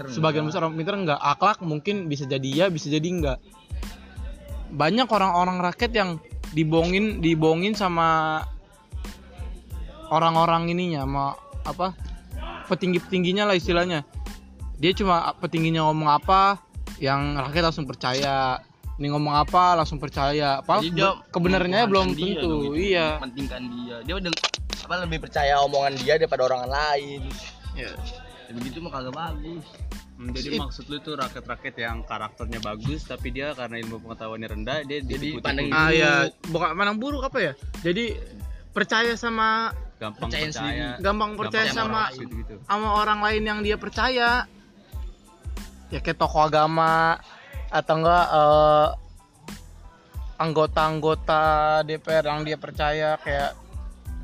Sebagian 0.09 0.47
besar 0.47 0.63
orang 0.63 0.79
pinter 0.79 0.95
enggak. 0.95 1.19
Akhlak 1.19 1.59
mungkin 1.67 2.07
bisa 2.07 2.25
jadi 2.25 2.47
ya 2.47 2.67
bisa 2.71 2.87
jadi 2.87 3.03
enggak 3.03 3.43
banyak 4.73 5.07
orang-orang 5.07 5.61
rakyat 5.61 5.93
yang 5.93 6.11
dibohongin 6.57 7.21
dibohongin 7.21 7.77
sama 7.77 8.41
orang-orang 10.09 10.73
ininya 10.73 11.05
sama 11.05 11.25
apa 11.65 11.97
petinggi 12.69 12.99
petingginya 13.05 13.49
lah 13.49 13.57
istilahnya 13.57 14.05
dia 14.81 14.93
cuma 14.97 15.33
petingginya 15.39 15.87
ngomong 15.89 16.11
apa 16.11 16.59
yang 16.99 17.37
rakyat 17.37 17.71
langsung 17.71 17.87
percaya 17.87 18.61
ini 19.01 19.09
ngomong 19.09 19.35
apa 19.35 19.75
langsung 19.79 19.97
percaya 19.97 20.61
apa 20.61 20.85
kebenarannya 21.33 21.89
belum 21.89 22.13
dia 22.13 22.37
tentu 22.37 22.49
dong 22.49 22.63
itu, 22.71 22.93
iya 22.93 23.07
Mementingkan 23.19 23.63
dia. 23.73 23.97
Dia 24.05 24.15
udah 24.21 24.33
apa 24.83 24.95
lebih 25.07 25.19
percaya 25.25 25.55
omongan 25.65 25.93
dia 25.99 26.15
daripada 26.21 26.43
orang 26.47 26.69
lain. 26.69 27.23
Ya. 27.73 27.91
Ya, 28.47 28.53
begitu 28.53 28.85
mah 28.85 28.93
kagak 28.93 29.15
bagus. 29.17 29.65
Hmm, 30.13 30.31
jadi 30.31 30.55
maksud 30.55 30.87
lu 30.87 31.01
tuh 31.01 31.17
rakyat-rakyat 31.17 31.75
yang 31.77 32.05
karakternya 32.05 32.61
bagus 32.61 33.03
tapi 33.03 33.33
dia 33.33 33.53
karena 33.53 33.81
ilmu 33.81 33.99
pengetahuannya 34.01 34.49
rendah 34.51 34.79
dia 34.85 35.01
Jadi 35.01 35.09
jadi 35.09 35.29
pandang- 35.41 35.73
ah 35.73 35.91
ya 35.91 36.13
bukan 36.47 36.69
mana 36.73 36.93
buruk 36.95 37.27
apa 37.27 37.39
ya? 37.41 37.53
Jadi 37.81 38.15
percaya 38.71 39.17
sama 39.17 39.73
gampang 39.99 40.31
Percaya 40.31 40.47
percaya, 40.49 40.89
gampang 40.99 41.31
percaya 41.35 41.65
gampang 41.65 41.77
sama 41.77 42.01
orang 42.03 42.15
gitu-gitu. 42.19 42.55
sama 42.63 42.89
orang 42.95 43.19
lain 43.21 43.43
yang 43.43 43.59
dia 43.61 43.77
percaya. 43.77 44.31
Ya 45.89 45.99
kayak 45.99 46.17
tokoh 46.17 46.47
agama 46.47 47.19
atau 47.69 47.95
enggak 47.99 48.27
eh, 48.31 48.89
anggota-anggota 50.39 51.43
DPR 51.83 52.25
yang 52.27 52.43
dia 52.43 52.57
percaya 52.57 53.15
kayak 53.19 53.55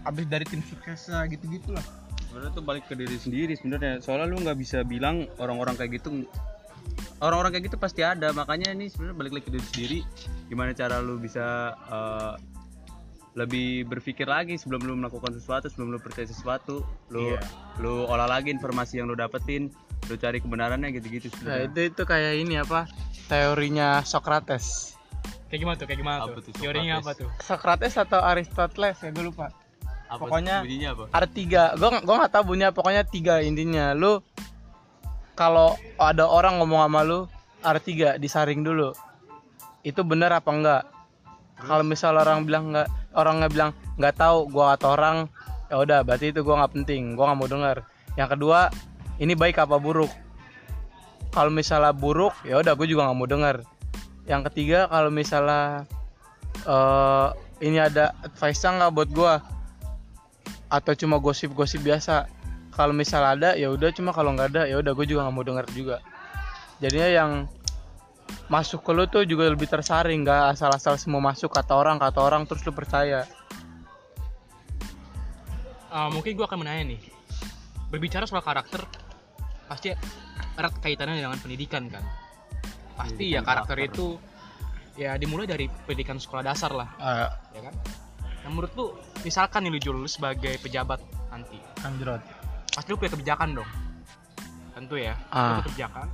habis 0.03 0.25
dari 0.27 0.45
tim 0.45 0.61
suksesnya 0.61 1.27
gitu-gitu 1.29 1.71
lah 1.71 1.85
sebenarnya 2.29 2.53
tuh 2.53 2.65
balik 2.65 2.85
ke 2.87 2.95
diri 2.95 3.17
sendiri 3.17 3.53
sebenarnya. 3.57 3.99
Soalnya 3.99 4.27
lu 4.29 4.37
nggak 4.45 4.59
bisa 4.59 4.85
bilang 4.85 5.25
orang-orang 5.41 5.75
kayak 5.75 5.99
gitu 5.99 6.29
orang-orang 7.19 7.57
kayak 7.57 7.73
gitu 7.73 7.79
pasti 7.81 8.05
ada. 8.05 8.31
Makanya 8.31 8.71
ini 8.73 8.87
sebenarnya 8.87 9.17
balik 9.17 9.33
lagi 9.35 9.45
ke 9.49 9.53
diri 9.57 9.67
sendiri. 9.73 9.99
Gimana 10.47 10.71
cara 10.73 11.01
lu 11.01 11.17
bisa 11.17 11.73
eh, 11.75 12.33
lebih 13.35 13.87
berpikir 13.87 14.27
lagi 14.27 14.59
sebelum 14.59 14.83
lu 14.83 14.95
melakukan 14.99 15.31
sesuatu 15.31 15.71
sebelum 15.71 15.95
lu 15.95 15.99
percaya 15.99 16.27
sesuatu. 16.27 16.83
Lu 17.09 17.33
Iya. 17.35 17.41
lu 17.81 18.05
olah 18.05 18.29
lagi 18.29 18.53
informasi 18.53 19.01
yang 19.01 19.09
lu 19.09 19.17
dapetin. 19.17 19.71
Lu 20.07 20.15
cari 20.15 20.39
kebenarannya 20.39 20.95
gitu-gitu 20.95 21.29
nah 21.29 21.35
sebenarnya. 21.59 21.67
itu 21.69 21.81
itu 21.91 22.03
kayak 22.07 22.33
ini 22.39 22.55
apa? 22.61 22.87
Teorinya 23.29 24.01
Socrates. 24.07 24.95
Kayak 25.49 25.61
gimana 25.65 25.77
tuh? 25.81 25.87
Kayak 25.89 26.01
gimana 26.05 26.19
Apa 26.23 26.39
tuh? 26.39 26.43
tuh, 26.45 26.53
Teorinya 26.61 26.95
apa 27.01 27.13
tuh? 27.17 27.29
Socrates 27.41 27.95
atau 27.97 28.21
Aristoteles? 28.21 29.01
Ya 29.01 29.11
gue 29.11 29.25
lupa 29.25 29.49
apa 30.09 30.19
pokoknya- 30.25 30.65
bunyinya 30.65 30.89
apa? 30.97 31.05
ada 31.13 31.29
tiga. 31.29 31.63
Gue 31.77 31.89
gue 32.01 32.15
nggak 32.17 32.33
tahu 32.33 32.45
bunyinya 32.53 32.71
pokoknya 32.73 33.03
tiga 33.05 33.45
intinya. 33.45 33.93
Lu 33.93 34.25
kalau 35.37 35.79
ada 36.01 36.27
orang 36.27 36.59
ngomong 36.59 36.83
sama 36.83 37.01
lu 37.05 37.21
ada 37.63 37.79
tiga 37.79 38.17
disaring 38.17 38.65
dulu. 38.65 38.97
Itu 39.85 40.03
benar 40.03 40.35
apa 40.35 40.51
enggak 40.51 40.83
kalau 41.59 41.83
misal 41.83 42.15
orang 42.19 42.47
bilang 42.47 42.71
enggak 42.75 42.89
orang 43.15 43.43
nggak 43.43 43.53
bilang 43.53 43.71
nggak 43.99 44.15
tahu 44.15 44.47
gua 44.51 44.79
atau 44.79 44.95
orang 44.95 45.27
ya 45.69 45.77
udah 45.83 46.01
berarti 46.07 46.31
itu 46.31 46.41
gua 46.47 46.65
nggak 46.65 46.73
penting 46.75 47.19
gua 47.19 47.31
nggak 47.31 47.39
mau 47.39 47.51
dengar 47.51 47.77
yang 48.15 48.31
kedua 48.31 48.71
ini 49.19 49.35
baik 49.35 49.59
apa 49.59 49.77
buruk? 49.83 50.11
Kalau 51.35 51.51
misalnya 51.51 51.93
buruk 51.93 52.33
ya 52.47 52.59
udah 52.63 52.73
gue 52.73 52.87
juga 52.89 53.05
nggak 53.11 53.19
mau 53.19 53.29
dengar 53.29 53.57
yang 54.25 54.43
ketiga 54.47 54.87
kalau 54.87 55.11
misalnya 55.11 55.85
eh 56.67 57.29
ini 57.63 57.79
ada 57.79 58.15
advice 58.23 58.63
nggak 58.63 58.95
buat 58.95 59.11
gua 59.11 59.35
atau 60.69 60.93
cuma 60.97 61.17
gosip-gosip 61.21 61.81
biasa 61.81 62.29
kalau 62.73 62.93
misal 62.93 63.25
ada 63.25 63.57
ya 63.57 63.73
udah 63.73 63.91
cuma 63.93 64.13
kalau 64.13 64.37
nggak 64.37 64.55
ada 64.55 64.63
ya 64.69 64.79
udah 64.79 64.93
gue 64.93 65.07
juga 65.09 65.27
nggak 65.27 65.35
mau 65.35 65.45
denger 65.45 65.67
juga 65.73 65.97
jadinya 66.79 67.09
yang 67.09 67.31
masuk 68.53 68.85
ke 68.85 68.93
lu 68.93 69.09
tuh 69.09 69.25
juga 69.25 69.49
lebih 69.49 69.69
tersaring 69.69 70.25
nggak 70.25 70.53
asal-asal 70.57 71.01
semua 71.01 71.21
masuk 71.33 71.49
kata 71.49 71.73
orang 71.73 71.97
kata 71.97 72.21
orang 72.21 72.45
terus 72.45 72.65
lu 72.65 72.73
percaya 72.73 73.25
Ah, 75.89 76.13
mungkin 76.13 76.37
gue 76.37 76.45
akan 76.45 76.61
menanya 76.61 76.95
nih. 76.95 77.01
Berbicara 77.89 78.29
soal 78.29 78.45
karakter, 78.45 78.85
pasti 79.65 79.89
erat 80.57 80.75
kaitannya 80.85 81.17
dengan 81.17 81.41
pendidikan 81.41 81.89
kan. 81.89 82.05
Pasti 82.93 83.33
ya 83.33 83.41
Pendidikan 83.41 83.45
karakter, 83.49 83.77
karakter. 83.81 83.97
itu 83.97 84.07
ya 85.01 85.17
dimulai 85.17 85.49
dari 85.49 85.65
pendidikan 85.89 86.21
sekolah 86.21 86.45
dasar 86.45 86.75
lah, 86.77 86.89
uh, 87.01 87.29
ya 87.57 87.61
kan? 87.65 87.75
Nah, 88.49 88.57
menurut 88.57 88.73
lu, 88.73 88.87
misalkan 89.21 89.61
nih 89.61 89.77
lu 89.77 89.79
Jul, 89.79 89.97
lu 90.01 90.09
sebagai 90.09 90.57
pejabat 90.57 90.97
nanti, 91.29 91.61
anjrot 91.85 92.25
pasti 92.73 92.89
lu 92.89 92.97
punya 92.97 93.13
kebijakan 93.13 93.49
dong. 93.53 93.69
Tentu 94.73 94.97
ya, 94.97 95.13
lu 95.21 95.37
Ah. 95.37 95.45
punya 95.53 95.65
kebijakan. 95.69 96.07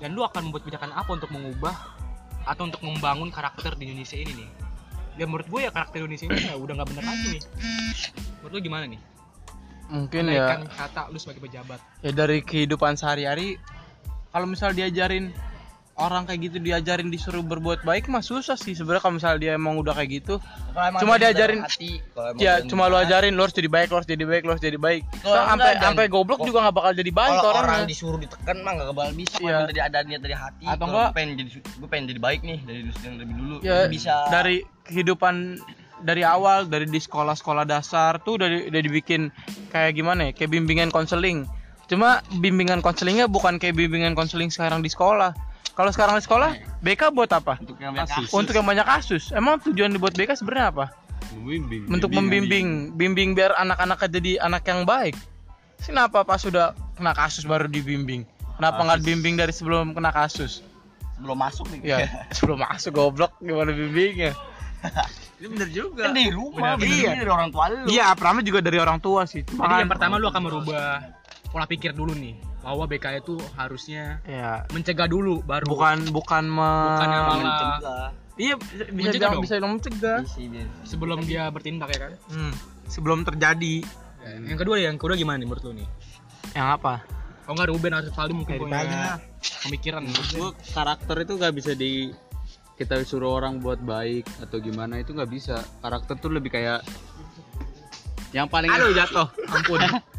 Dan 0.00 0.08
lu 0.16 0.24
akan 0.24 0.40
membuat 0.48 0.64
kebijakan 0.64 0.96
apa 0.96 1.10
untuk 1.12 1.28
mengubah 1.28 1.74
atau 2.44 2.64
untuk 2.64 2.80
membangun 2.80 3.28
karakter 3.28 3.76
di 3.76 3.84
Indonesia 3.84 4.16
ini 4.16 4.32
nih? 4.32 4.48
Ya 5.14 5.28
menurut 5.28 5.44
gue 5.44 5.60
ya 5.60 5.70
karakter 5.70 6.00
Indonesia 6.00 6.24
ini 6.24 6.40
ya 6.40 6.56
udah 6.56 6.72
nggak 6.72 6.88
bener 6.88 7.04
lagi 7.04 7.26
nih. 7.36 7.42
Menurut 8.40 8.52
lu 8.54 8.60
gimana 8.62 8.84
nih? 8.88 9.00
mungkin 9.84 10.32
ya 10.32 10.48
Menaikkan 10.48 10.60
kata 10.72 11.12
lu 11.12 11.20
sebagai 11.20 11.44
pejabat. 11.44 11.76
ya 12.00 12.08
dari 12.08 12.40
kehidupan 12.40 12.96
sehari-hari 12.96 13.60
kalau 14.32 14.48
misal 14.48 14.72
diajarin 14.72 15.28
orang 15.96 16.24
kayak 16.24 16.40
gitu 16.44 16.58
diajarin 16.58 17.06
disuruh 17.06 17.38
berbuat 17.40 17.82
baik 17.82 18.06
mah 18.06 18.18
susah 18.18 18.54
sih. 18.54 18.74
Sebenarnya 18.74 18.98
kalau 19.00 19.14
misal 19.14 19.38
dia 19.38 19.54
emang 19.54 19.74
udah 19.76 19.94
kayak 19.94 20.10
gitu 20.16 20.42
Cuma 20.96 21.14
diajarin- 21.16 21.62
hati, 21.62 22.02
ya 22.36 22.58
cuma 22.60 22.86
lu 22.86 22.96
ajarin 22.96 23.30
lu 23.30 23.40
harus 23.40 23.54
jadi 23.54 23.68
baik 23.68 23.88
lu 23.88 23.96
harus 23.96 24.08
jadi 24.08 24.24
baik 24.24 24.42
lu 24.42 24.50
harus 24.50 24.60
jadi 24.60 24.74
baik. 24.76 25.02
So, 25.16 25.30
orang 25.30 25.46
sampai 25.54 25.70
dan- 25.70 25.82
sampai 25.84 26.04
goblok 26.08 26.42
juga 26.42 26.58
nggak 26.60 26.74
bakal 26.74 26.92
jadi 26.92 27.12
baik 27.12 27.30
kalau 27.32 27.46
orangnya. 27.48 27.62
orang 27.64 27.80
disuruh 27.86 28.18
ditekan 28.18 28.56
mah 28.60 28.72
gak 28.74 28.86
kebal 28.90 29.08
bisa. 29.12 29.36
Kalau 29.38 29.62
dari 29.64 29.80
ada 29.80 29.98
niat 30.02 30.20
dari 30.20 30.34
hati 30.34 30.64
Atau 30.66 30.84
enggak- 30.84 31.06
gue 31.06 31.14
pengen 31.14 31.30
jadi 31.36 31.50
gue 31.54 31.88
pengen 31.88 32.04
jadi 32.08 32.20
baik 32.20 32.40
nih 32.42 32.58
dari 32.60 32.80
yang 33.00 33.14
lebih 33.16 33.34
dulu 33.36 33.54
ya 33.60 33.78
bisa. 33.86 34.14
dari 34.28 34.56
kehidupan 34.84 35.62
dari 36.00 36.20
awal 36.20 36.66
dari 36.66 36.84
di 36.84 36.98
sekolah-sekolah 36.98 37.64
dasar 37.64 38.18
tuh 38.18 38.36
udah, 38.36 38.48
udah 38.66 38.80
dibikin 38.82 39.30
kayak 39.70 39.94
gimana 39.94 40.28
ya? 40.28 40.32
Kayak 40.34 40.50
bimbingan 40.52 40.90
konseling. 40.90 41.46
Cuma 41.84 42.18
bimbingan 42.34 42.80
konselingnya 42.80 43.24
bukan 43.24 43.56
kayak 43.56 43.72
bimbingan 43.72 44.12
konseling 44.12 44.48
sekarang 44.48 44.80
di 44.80 44.88
sekolah 44.88 45.53
kalau 45.74 45.90
sekarang 45.90 46.14
di 46.14 46.22
sekolah 46.22 46.50
BK 46.86 47.10
buat 47.10 47.30
apa? 47.34 47.58
Untuk 47.58 47.78
yang 47.82 47.92
banyak 47.94 48.06
kasus 48.06 48.30
untuk 48.30 48.54
yang 48.54 48.66
banyak 48.66 48.86
kasus 48.86 49.22
emang 49.34 49.58
tujuan 49.66 49.90
dibuat 49.90 50.14
BK 50.14 50.38
sebenarnya 50.38 50.70
apa? 50.70 50.86
Membimbing. 51.34 51.82
Untuk 51.90 52.10
membimbing. 52.14 52.94
Bimbing 52.94 53.34
biar 53.34 53.58
anak-anak 53.58 54.06
jadi 54.06 54.38
anak 54.38 54.62
yang 54.70 54.86
baik. 54.86 55.18
Kenapa 55.82 56.22
pas 56.22 56.38
sudah 56.38 56.78
kena 56.94 57.10
kasus 57.10 57.42
baru 57.42 57.66
dibimbing? 57.66 58.22
Kenapa 58.54 58.86
nggak 58.86 59.02
bimbing 59.02 59.34
dari 59.34 59.50
sebelum 59.50 59.98
kena 59.98 60.14
kasus? 60.14 60.62
Belum 61.18 61.34
masuk 61.34 61.66
nih. 61.74 61.80
Ya 61.82 61.98
sebelum 62.36 62.62
masuk 62.62 62.94
goblok. 62.94 63.34
Gimana 63.42 63.74
bimbingnya? 63.74 64.30
Ini 65.42 65.46
bener 65.50 65.68
juga. 65.74 66.06
Kan 66.06 66.14
dari 66.14 66.30
rumah 66.30 66.78
Bener. 66.78 66.86
iya. 66.86 67.10
Iya. 67.18 67.20
dari 67.26 67.30
orang 67.34 67.50
tua 67.50 67.64
lu. 67.66 67.86
Iya, 67.90 68.06
pertama 68.14 68.38
juga 68.46 68.58
dari 68.62 68.78
orang 68.78 68.98
tua 69.02 69.26
sih. 69.26 69.42
Cuma 69.42 69.66
Jadi 69.66 69.74
yang 69.82 69.90
pertama 69.90 70.14
lu 70.22 70.30
akan 70.30 70.42
merubah 70.46 71.02
pola 71.50 71.66
pikir 71.66 71.90
dulu 71.94 72.14
nih 72.14 72.53
bahwa 72.64 72.84
BK 72.86 73.20
itu 73.20 73.36
harusnya 73.54 74.18
ya 74.24 74.64
mencegah 74.70 75.04
dulu 75.04 75.38
baru 75.40 75.64
bukan 75.64 76.08
bukan 76.08 76.44
me... 76.46 76.70
Bukan 76.90 77.08
yang 77.08 77.24
malah- 77.24 77.38
mencegah 77.38 78.06
iya 78.34 78.54
bisa 78.56 78.72
bisa 78.82 78.90
Mencegah 78.90 79.12
bilang 79.20 79.32
dong. 79.32 79.42
bisa 79.42 79.54
bilang 79.54 79.72
mencegah 79.76 80.18
Isi, 80.24 80.42
biar. 80.48 80.66
sebelum 80.82 81.18
dia 81.22 81.42
bertindak 81.46 81.88
ya 81.92 81.98
kan. 82.00 82.12
hmm. 82.28 82.52
sebelum 82.86 83.18
terjadi 83.22 83.76
Yang 84.24 84.58
kedua 84.58 84.76
yang 84.80 84.96
kedua 84.96 85.14
gimana 85.14 85.36
nih 85.36 85.44
menurut 85.44 85.62
lu 85.62 85.76
nih? 85.76 85.88
yang 86.52 86.72
apa 86.72 87.04
Oh 87.44 87.52
enggak 87.52 87.68
Ruben 87.68 87.92
atau 87.92 88.08
Valdi 88.10 88.32
mungkin 88.32 88.56
punya 88.56 88.80
lah. 88.80 89.16
pemikiran 89.62 90.00
gue 90.08 90.48
karakter 90.72 91.16
itu 91.20 91.32
gak 91.36 91.52
bisa 91.52 91.72
di 91.72 92.08
kita 92.74 92.98
suruh 93.04 93.36
orang 93.36 93.60
buat 93.60 93.78
baik 93.78 94.24
atau 94.40 94.58
gimana 94.58 94.98
itu 94.98 95.12
nggak 95.12 95.28
bisa 95.28 95.60
karakter 95.78 96.16
tuh 96.16 96.26
lebih 96.26 96.50
kayak 96.50 96.82
yang 98.32 98.48
paling 98.48 98.66
aduh 98.66 98.90
jatuh 98.90 99.28
ampun 99.46 99.78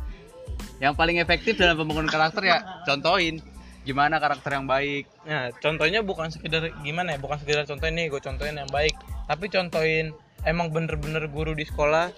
yang 0.78 0.94
paling 0.94 1.18
efektif 1.18 1.56
dalam 1.56 1.76
pembangunan 1.76 2.08
karakter 2.08 2.44
ya 2.44 2.58
contohin 2.84 3.40
gimana 3.86 4.18
karakter 4.18 4.50
yang 4.52 4.66
baik. 4.66 5.06
Nah 5.24 5.54
contohnya 5.56 6.02
bukan 6.02 6.34
sekedar 6.34 6.74
gimana 6.82 7.14
ya 7.14 7.20
bukan 7.22 7.38
sekedar 7.38 7.64
contohin 7.64 7.94
nih 7.94 8.10
gue 8.10 8.18
contohin 8.20 8.58
yang 8.58 8.70
baik. 8.70 8.98
Tapi 9.26 9.46
contohin 9.48 10.10
emang 10.42 10.74
bener-bener 10.74 11.30
guru 11.30 11.54
di 11.54 11.64
sekolah 11.64 12.10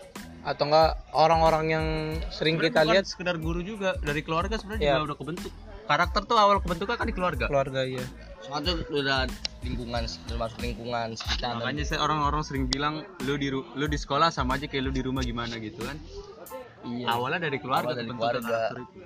atau 0.48 0.64
enggak 0.64 0.96
orang-orang 1.12 1.66
yang 1.68 1.86
sering 2.32 2.56
kita 2.56 2.82
Sebenarnya 2.82 2.88
lihat. 2.88 3.04
bukan 3.04 3.12
sekedar 3.12 3.36
guru 3.38 3.60
juga 3.62 4.00
dari 4.00 4.24
keluarga 4.24 4.56
sebenarnya 4.56 4.82
Iya. 4.82 4.94
juga 4.96 5.06
udah 5.12 5.18
kebentuk. 5.20 5.52
Karakter 5.88 6.22
tuh 6.24 6.36
awal 6.36 6.58
kebentuknya 6.60 6.96
kan 6.96 7.08
di 7.08 7.16
keluarga. 7.16 7.46
Keluarga 7.52 7.82
ya 7.84 8.04
soalnya 8.38 8.80
udah 8.88 9.20
lingkungan 9.60 10.02
udah 10.08 10.38
masuk 10.40 10.60
lingkungan 10.64 11.08
sekitar. 11.20 11.60
Makanya 11.60 11.84
saya 11.84 12.00
orang-orang 12.00 12.48
sering 12.48 12.72
bilang 12.72 13.04
lu 13.22 13.36
di 13.36 13.52
lu 13.52 13.86
di 13.86 14.00
sekolah 14.00 14.32
sama 14.32 14.56
aja 14.56 14.72
kayak 14.72 14.88
lu 14.88 14.92
di 14.92 15.04
rumah 15.04 15.20
gimana 15.20 15.60
gitu 15.60 15.84
kan 15.84 16.00
iya 16.90 17.06
awalnya 17.10 17.40
dari 17.42 17.58
keluarga 17.58 17.92
Awal 17.92 18.00
dari 18.00 18.10
keluarga. 18.10 18.60
itu 18.74 19.02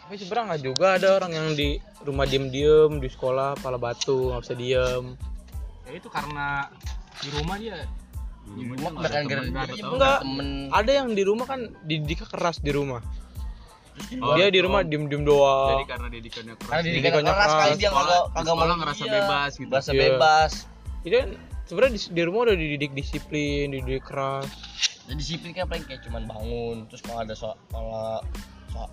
tapi 0.00 0.14
sebenarnya 0.16 0.46
nggak 0.48 0.62
juga 0.64 0.86
ada 0.92 1.08
orang 1.14 1.32
yang 1.32 1.48
di 1.54 1.68
rumah 2.02 2.24
diem-diem 2.24 2.92
di 2.96 3.08
sekolah 3.08 3.54
pala 3.56 3.76
batu 3.76 4.30
nggak 4.30 4.42
bisa 4.42 4.54
diem 4.54 5.04
ya 5.84 5.92
itu 5.92 6.08
karena 6.08 6.66
di 7.16 7.28
rumah 7.32 7.56
dia 7.56 7.76
di 8.48 8.62
rumah 8.66 8.90
Enggak. 8.90 10.18
ada 10.72 10.90
yang 10.90 11.08
di 11.12 11.22
rumah 11.22 11.46
kan 11.46 11.60
didiknya 11.84 12.26
keras 12.26 12.58
di 12.58 12.70
rumah 12.70 13.02
Oh, 14.16 14.32
dia 14.32 14.48
di 14.48 14.58
rumah 14.58 14.80
diem-diem 14.80 15.22
doang 15.22 15.76
jadi 15.76 15.86
karena 15.86 16.08
didikannya 16.08 16.54
keras 16.56 16.70
karena 16.70 16.82
didikan 16.82 16.96
Didikannya 16.96 17.30
keras 17.30 17.44
keras. 17.44 17.60
kali 17.60 17.74
dia 17.76 17.90
Sekolah- 17.90 18.26
kagak 18.32 18.54
mau 18.56 18.76
ngerasa 18.80 19.02
iya, 19.02 19.12
bebas 19.12 19.50
gitu. 19.52 19.70
Iya. 19.70 20.00
bebas 20.00 20.52
Jadi 21.00 21.14
kan 21.14 21.28
sebenarnya 21.62 21.92
di, 21.92 22.00
di 22.10 22.22
rumah 22.24 22.40
udah 22.42 22.56
dididik 22.56 22.92
disiplin, 22.92 23.64
dididik 23.70 24.02
keras. 24.02 24.48
Jadi 25.10 25.18
disiplin 25.18 25.50
kan 25.50 25.66
paling 25.66 25.82
kayak 25.90 26.06
cuman 26.06 26.22
bangun 26.22 26.86
terus 26.86 27.02
kalau 27.02 27.18
ada 27.18 27.34
soal 27.34 27.58
kalau 27.74 28.22
soal 28.70 28.86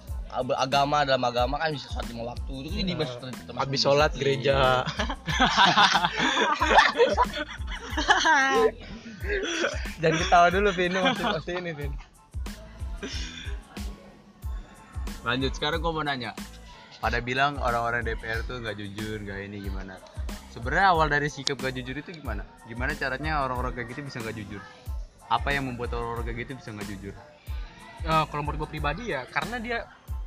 agama 0.57 1.05
dalam 1.05 1.21
agama 1.21 1.61
kan 1.61 1.69
bisa 1.69 1.93
sholat 1.93 2.09
lima 2.09 2.33
waktu 2.33 2.53
itu 2.65 2.73
kan 2.73 2.89
dimasuk 2.89 3.21
termasuk 3.21 3.61
Habis 3.61 3.79
sholat 3.85 4.11
gereja. 4.17 4.81
Jangan 10.01 10.17
ketawa 10.23 10.47
dulu, 10.49 10.71
Vin. 10.71 10.91
Ini 10.95 10.99
Masih, 11.03 11.25
masih 11.25 11.53
ini, 11.61 11.71
Vin. 11.77 11.91
lanjut 15.27 15.51
sekarang 15.53 15.83
gua 15.83 15.91
mau 15.91 16.07
nanya 16.07 16.31
pada 17.03 17.19
bilang 17.19 17.59
orang-orang 17.59 18.01
DPR 18.07 18.47
tuh 18.47 18.63
nggak 18.63 18.79
jujur 18.79 19.19
nggak 19.27 19.43
ini 19.43 19.59
gimana 19.59 19.99
sebenarnya 20.55 20.95
awal 20.95 21.11
dari 21.11 21.27
sikap 21.27 21.59
gak 21.59 21.75
jujur 21.75 21.99
itu 21.99 22.15
gimana 22.15 22.47
gimana 22.65 22.95
caranya 22.95 23.43
orang-orang 23.43 23.75
kayak 23.75 23.91
gitu 23.91 24.07
bisa 24.07 24.23
nggak 24.23 24.39
jujur 24.39 24.63
apa 25.27 25.49
yang 25.49 25.63
membuat 25.65 25.91
orang-orang 25.91 26.23
kayak 26.25 26.37
gitu 26.43 26.51
bisa 26.55 26.69
nggak 26.71 26.87
jujur 26.89 27.15
Eh, 27.99 28.23
kalau 28.25 28.41
menurut 28.41 28.63
gue 28.63 28.69
pribadi 28.71 29.09
ya 29.09 29.25
karena 29.25 29.57
dia 29.57 29.77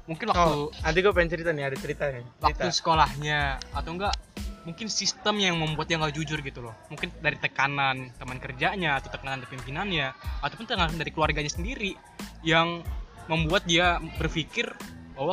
mungkin 0.02 0.28
waktu 0.28 0.42
Oh, 0.42 0.68
nanti 0.76 0.98
gue 0.98 1.12
pengen 1.12 1.30
cerita 1.30 1.50
nih, 1.50 1.64
ada 1.64 1.76
cerita 1.76 2.04
nih. 2.08 2.24
waktu 2.38 2.58
Cerita. 2.60 2.74
sekolahnya 2.74 3.40
atau 3.70 3.90
enggak 3.92 4.14
mungkin 4.60 4.86
sistem 4.86 5.34
yang 5.36 5.56
membuat 5.56 5.86
dia 5.86 5.96
nggak 5.96 6.12
jujur 6.12 6.36
gitu 6.38 6.60
loh 6.60 6.76
mungkin 6.86 7.08
dari 7.16 7.34
tekanan 7.34 8.12
teman 8.12 8.36
kerjanya 8.36 9.00
atau 9.00 9.08
tekanan 9.08 9.38
dari 9.38 9.48
pimpinannya 9.50 10.12
ataupun 10.40 10.66
tekanan 10.66 10.92
dari 10.94 11.08
keluarganya 11.08 11.48
sendiri 11.48 11.96
yang 12.42 12.84
membuat 13.24 13.64
dia 13.64 13.96
berpikir 14.14 14.68
bahwa 15.14 15.32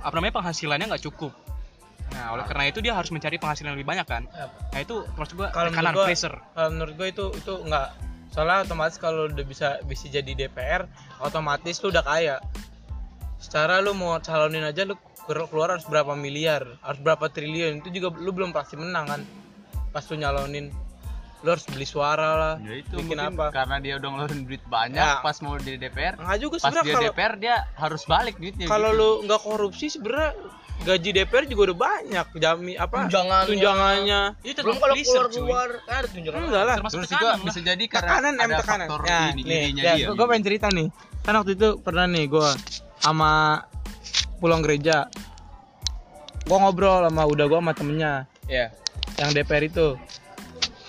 apa 0.00 0.14
namanya 0.14 0.34
penghasilannya 0.34 0.86
nggak 0.88 1.04
cukup 1.04 1.36
nah 2.10 2.32
oleh 2.32 2.42
karena 2.42 2.64
itu 2.66 2.80
dia 2.80 2.92
harus 2.92 3.10
mencari 3.10 3.36
penghasilan 3.36 3.72
lebih 3.72 3.84
banyak 3.84 4.02
kan 4.04 4.24
nah 4.66 4.78
itu 4.78 5.04
maksud 5.12 5.36
gua 5.36 5.48
Kalau 5.50 5.68
tekanan 5.68 5.92
gua- 5.92 6.06
pressure 6.08 6.36
Kalau 6.50 6.68
menurut 6.70 6.94
gue 6.94 7.08
itu 7.10 7.24
itu 7.34 7.52
enggak. 7.60 7.88
Soalnya 8.30 8.62
otomatis 8.62 8.96
kalau 8.96 9.26
udah 9.26 9.42
bisa 9.42 9.82
bisa 9.84 10.06
jadi 10.06 10.32
DPR, 10.32 10.86
otomatis 11.18 11.82
lu 11.82 11.90
udah 11.90 12.04
kaya. 12.06 12.36
Secara 13.42 13.82
lu 13.82 13.90
mau 13.92 14.18
calonin 14.22 14.62
aja 14.62 14.86
lu 14.86 14.94
keluar 15.26 15.46
keluar 15.50 15.68
harus 15.74 15.86
berapa 15.86 16.14
miliar, 16.14 16.78
harus 16.80 17.00
berapa 17.02 17.26
triliun. 17.26 17.82
Itu 17.82 17.90
juga 17.90 18.14
lu 18.14 18.30
belum 18.30 18.54
pasti 18.54 18.78
menang 18.78 19.06
kan. 19.10 19.20
Pas 19.90 20.06
lu 20.06 20.16
nyalonin 20.16 20.70
lu 21.40 21.48
harus 21.56 21.64
beli 21.72 21.88
suara 21.88 22.28
lah. 22.36 22.54
ya 22.60 22.84
itu 22.84 23.00
bikin 23.00 23.16
apa? 23.16 23.48
karena 23.48 23.80
dia 23.80 23.96
udah 23.96 24.08
ngeluarin 24.12 24.44
duit 24.44 24.60
banyak 24.68 25.00
Ya. 25.00 25.24
pas 25.24 25.32
mau 25.40 25.56
di 25.56 25.80
DPR 25.80 26.20
juga 26.36 26.60
pas 26.60 26.68
dia 26.68 26.84
kalau 26.84 27.00
DPR 27.08 27.34
dia 27.40 27.56
harus 27.80 28.02
balik 28.04 28.36
duitnya 28.36 28.68
kalau 28.68 28.92
gitu. 28.92 29.00
lu 29.00 29.10
nggak 29.24 29.40
korupsi 29.40 29.88
sebenarnya 29.88 30.36
gaji 30.80 31.08
DPR 31.12 31.44
juga 31.44 31.62
udah 31.70 31.78
banyak 31.78 32.26
jami 32.40 32.72
apa 32.74 33.06
Tunjangannya. 33.06 33.48
tunjangannya. 33.52 34.20
Itu 34.40 34.60
belum 34.64 34.76
kalau 34.80 34.94
keluar 34.96 35.26
cuy. 35.28 35.36
keluar 35.36 35.68
kan 35.84 35.94
ada 36.00 36.08
tunjangan. 36.08 36.40
Enggak 36.48 36.64
lah. 36.64 36.76
Terus 36.80 36.92
tekanan 36.92 37.10
juga 37.10 37.28
lah. 37.28 37.38
bisa 37.44 37.60
jadi 37.60 37.84
karena 37.84 38.08
tekanan 38.08 38.34
ada 38.34 38.54
tekanan. 38.60 38.86
faktor 38.88 39.00
ya, 39.04 39.20
ini 39.20 39.42
nih, 39.44 39.60
ininya 39.60 39.82
ya, 39.82 39.94
dia 39.94 40.08
gue 40.16 40.26
pengen 40.26 40.44
cerita 40.44 40.66
nih. 40.72 40.88
Kan 41.20 41.34
waktu 41.36 41.52
itu 41.54 41.68
pernah 41.84 42.04
nih 42.08 42.24
gue 42.26 42.48
sama 43.00 43.32
pulang 44.40 44.60
gereja. 44.64 44.96
Gue 46.48 46.56
ngobrol 46.56 47.06
sama 47.06 47.22
udah 47.28 47.44
gue 47.44 47.58
sama 47.60 47.72
temennya 47.76 48.12
ya 48.48 48.72
yang 49.20 49.30
DPR 49.36 49.64
itu. 49.68 50.00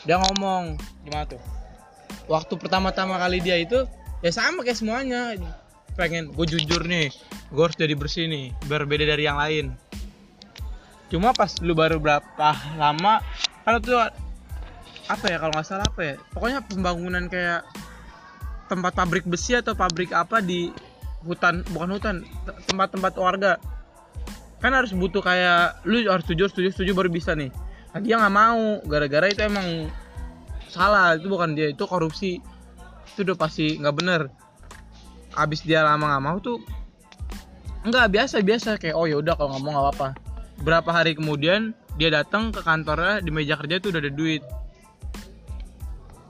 Dia 0.08 0.18
ngomong 0.18 0.80
gimana 1.06 1.28
tuh? 1.28 1.42
waktu 2.32 2.54
pertama-tama 2.56 3.20
kali 3.20 3.44
dia 3.44 3.60
itu 3.60 3.84
ya 4.24 4.32
sama 4.32 4.64
kayak 4.64 4.80
semuanya 4.80 5.36
pengen 5.96 6.32
gue 6.32 6.46
jujur 6.48 6.82
nih 6.88 7.12
gue 7.52 7.64
harus 7.64 7.76
jadi 7.76 7.94
bersih 7.94 8.26
nih 8.32 8.56
biar 8.68 8.88
beda 8.88 9.06
dari 9.06 9.28
yang 9.28 9.38
lain. 9.40 9.76
Cuma 11.12 11.36
pas 11.36 11.52
lu 11.60 11.76
baru 11.76 12.00
berapa 12.00 12.50
lama 12.80 13.20
kalau 13.68 13.80
tuh 13.84 14.00
apa 15.12 15.26
ya 15.28 15.38
kalau 15.44 15.52
nggak 15.52 15.68
salah 15.68 15.88
apa 15.92 16.02
ya 16.02 16.16
pokoknya 16.32 16.64
pembangunan 16.64 17.28
kayak 17.28 17.68
tempat 18.72 18.96
pabrik 18.96 19.28
besi 19.28 19.60
atau 19.60 19.76
pabrik 19.76 20.16
apa 20.16 20.40
di 20.40 20.72
hutan 21.28 21.68
bukan 21.76 21.90
hutan 22.00 22.16
te- 22.48 22.58
tempat-tempat 22.72 23.14
warga. 23.20 23.54
Kan 24.64 24.72
harus 24.72 24.96
butuh 24.96 25.20
kayak 25.20 25.84
lu 25.84 26.08
harus 26.08 26.24
setuju 26.24 26.48
setuju 26.48 26.70
setuju 26.72 26.92
baru 26.96 27.10
bisa 27.12 27.36
nih. 27.36 27.52
Nah, 27.92 28.00
dia 28.00 28.16
nggak 28.16 28.32
mau 28.32 28.80
gara-gara 28.88 29.28
itu 29.28 29.44
emang 29.44 29.92
salah 30.72 31.20
itu 31.20 31.28
bukan 31.28 31.52
dia 31.52 31.76
itu 31.76 31.84
korupsi. 31.84 32.40
Itu 33.12 33.28
udah 33.28 33.36
pasti 33.36 33.76
nggak 33.76 33.96
bener 34.00 34.32
abis 35.36 35.64
dia 35.64 35.82
lama 35.82 36.08
nggak 36.08 36.24
mau 36.24 36.38
tuh 36.38 36.58
nggak 37.82 38.08
biasa 38.14 38.42
biasa. 38.42 38.70
Kayak 38.78 38.96
oh 38.96 39.06
ya 39.10 39.18
udah 39.18 39.34
kalau 39.34 39.56
nggak 39.56 39.64
mau 39.64 39.72
nggak 39.74 39.86
apa-apa. 39.90 40.08
Berapa 40.62 40.90
hari 40.94 41.18
kemudian 41.18 41.74
dia 41.98 42.14
datang 42.14 42.54
ke 42.54 42.62
kantornya 42.62 43.20
di 43.20 43.30
meja 43.34 43.58
kerja 43.58 43.82
tuh 43.82 43.90
udah 43.90 44.02
ada 44.06 44.14
duit. 44.14 44.44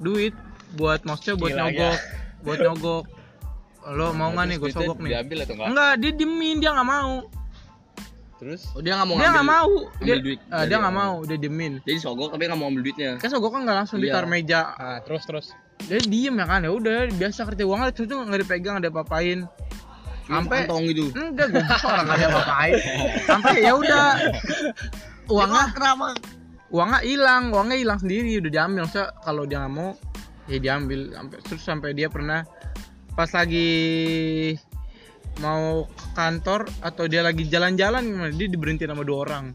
Duit 0.01 0.33
buat 0.73 1.03
maksudnya 1.03 1.35
buat 1.37 1.51
Gila, 1.51 1.61
nyogok 1.67 1.99
buat 2.47 2.57
nyogok. 2.59 3.05
Lo 3.81 4.13
mau 4.13 4.29
nggak 4.31 4.45
nih 4.47 4.57
gue 4.61 4.69
sogok 4.71 4.97
nih? 5.01 5.09
diambil 5.17 5.37
atau 5.43 5.53
enggak 5.57 5.67
enggak 5.73 5.91
dia 5.99 6.11
diemin 6.15 6.55
dia 6.61 6.69
nggak 6.71 6.89
mau. 6.89 7.13
Terus? 8.41 8.61
Oh, 8.73 8.81
dia 8.81 8.97
nggak 8.97 9.07
mau 9.09 9.15
dia 9.21 9.29
nggak 9.29 9.49
mau. 9.49 9.69
Ambil 9.69 10.01
dia 10.01 10.15
duit. 10.17 10.39
dari 10.47 10.65
dia 10.65 10.77
nggak 10.81 10.95
mau 10.95 11.13
dia 11.21 11.37
diemin. 11.37 11.73
Jadi 11.85 11.97
sogok 12.01 12.29
tapi 12.33 12.43
nggak 12.49 12.59
mau 12.61 12.67
ambil 12.71 12.81
duitnya? 12.81 13.11
Kan 13.21 13.29
sogok 13.29 13.51
kan 13.53 13.61
nggak 13.67 13.77
langsung 13.85 13.97
Iya. 14.01 14.05
ditaruh 14.15 14.29
meja. 14.29 14.61
Nah 14.79 14.99
terus 15.05 15.23
terus 15.27 15.47
dia 15.81 15.99
diem 16.01 16.35
ya 16.35 16.45
kan? 16.45 16.59
Ya 16.61 16.71
udah 16.71 17.09
biasa 17.11 17.39
kerja 17.47 17.63
uang 17.63 17.81
itu 17.87 18.03
tuh 18.03 18.17
nggak 18.21 18.39
dipegang 18.41 18.77
nggak 18.77 18.85
diapa-apain 18.89 19.45
sampai 20.25 20.57
kantong 20.63 20.83
gitu. 20.89 21.05
Enggak 21.11 21.47
gue 21.49 21.63
orang 21.83 22.05
nggak 22.05 22.19
diapa-apain 22.19 22.73
sampai 23.29 23.53
ya 23.59 23.73
udah. 23.73 24.07
Uangnya 25.33 25.63
kenapa 25.71 26.07
uangnya 26.71 26.99
hilang 27.03 27.43
uangnya 27.51 27.77
hilang 27.77 27.99
sendiri 27.99 28.39
udah 28.39 28.51
diambil. 28.51 28.79
Maksudnya 28.83 29.07
kalau 29.21 29.43
dia 29.43 29.57
nggak 29.59 29.73
mau 29.73 29.89
ya 30.45 30.57
diambil. 30.57 30.99
Sampai 31.11 31.37
terus 31.41 31.61
sampai 31.63 31.89
dia 31.91 32.07
pernah 32.07 32.43
pas 33.11 33.27
lagi 33.27 33.69
mau 35.39 35.87
ke 35.87 36.05
kantor 36.13 36.67
atau 36.81 37.07
dia 37.07 37.23
lagi 37.23 37.47
jalan-jalan 37.47 38.03
dia 38.31 38.47
diberhentiin 38.47 38.91
sama 38.91 39.03
dua 39.03 39.17
orang. 39.25 39.45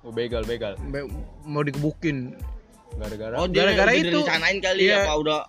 Oh, 0.00 0.14
begal, 0.14 0.46
begal. 0.46 0.78
Sampai 0.78 1.02
mau 1.42 1.60
dikebukin. 1.60 2.36
Gara-gara 2.94 3.34
oh 3.36 3.48
Gara-gara 3.50 3.92
itu. 3.92 4.14
direncanain 4.14 4.58
kali 4.58 4.86
Iya. 4.86 5.04
apa 5.04 5.12
udah 5.18 5.40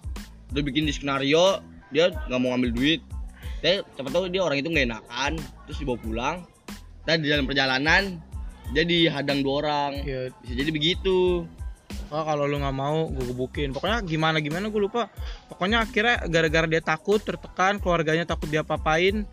udah 0.50 0.64
bikin 0.64 0.84
di 0.84 0.94
skenario 0.94 1.60
dia 1.90 2.12
nggak 2.28 2.40
mau 2.40 2.52
ngambil 2.52 2.72
duit. 2.74 3.02
Tapi 3.58 3.82
siapa 3.96 4.10
tahu 4.10 4.28
dia 4.28 4.42
orang 4.42 4.60
itu 4.60 4.68
nggak 4.68 4.86
enakan 4.86 5.32
terus 5.66 5.78
dibawa 5.78 5.98
pulang. 5.98 6.38
Dan 7.04 7.24
di 7.24 7.28
dalam 7.28 7.48
perjalanan 7.48 8.20
dia 8.70 8.84
dihadang 8.84 9.40
dua 9.42 9.54
orang. 9.62 9.92
Ya 10.04 10.28
bisa 10.40 10.54
jadi 10.54 10.70
begitu. 10.70 11.48
Oh 12.08 12.24
kalau 12.24 12.48
lu 12.48 12.56
nggak 12.58 12.72
mau 12.74 13.08
gue 13.08 13.26
gebukin. 13.26 13.72
Pokoknya 13.72 14.00
gimana 14.00 14.40
gimana 14.40 14.68
gue 14.68 14.80
lupa. 14.80 15.12
Pokoknya 15.48 15.84
akhirnya 15.84 16.24
gara-gara 16.26 16.64
dia 16.66 16.80
takut 16.80 17.20
tertekan 17.20 17.80
keluarganya 17.80 18.24
takut 18.24 18.48
dia 18.48 18.64
papain 18.64 19.28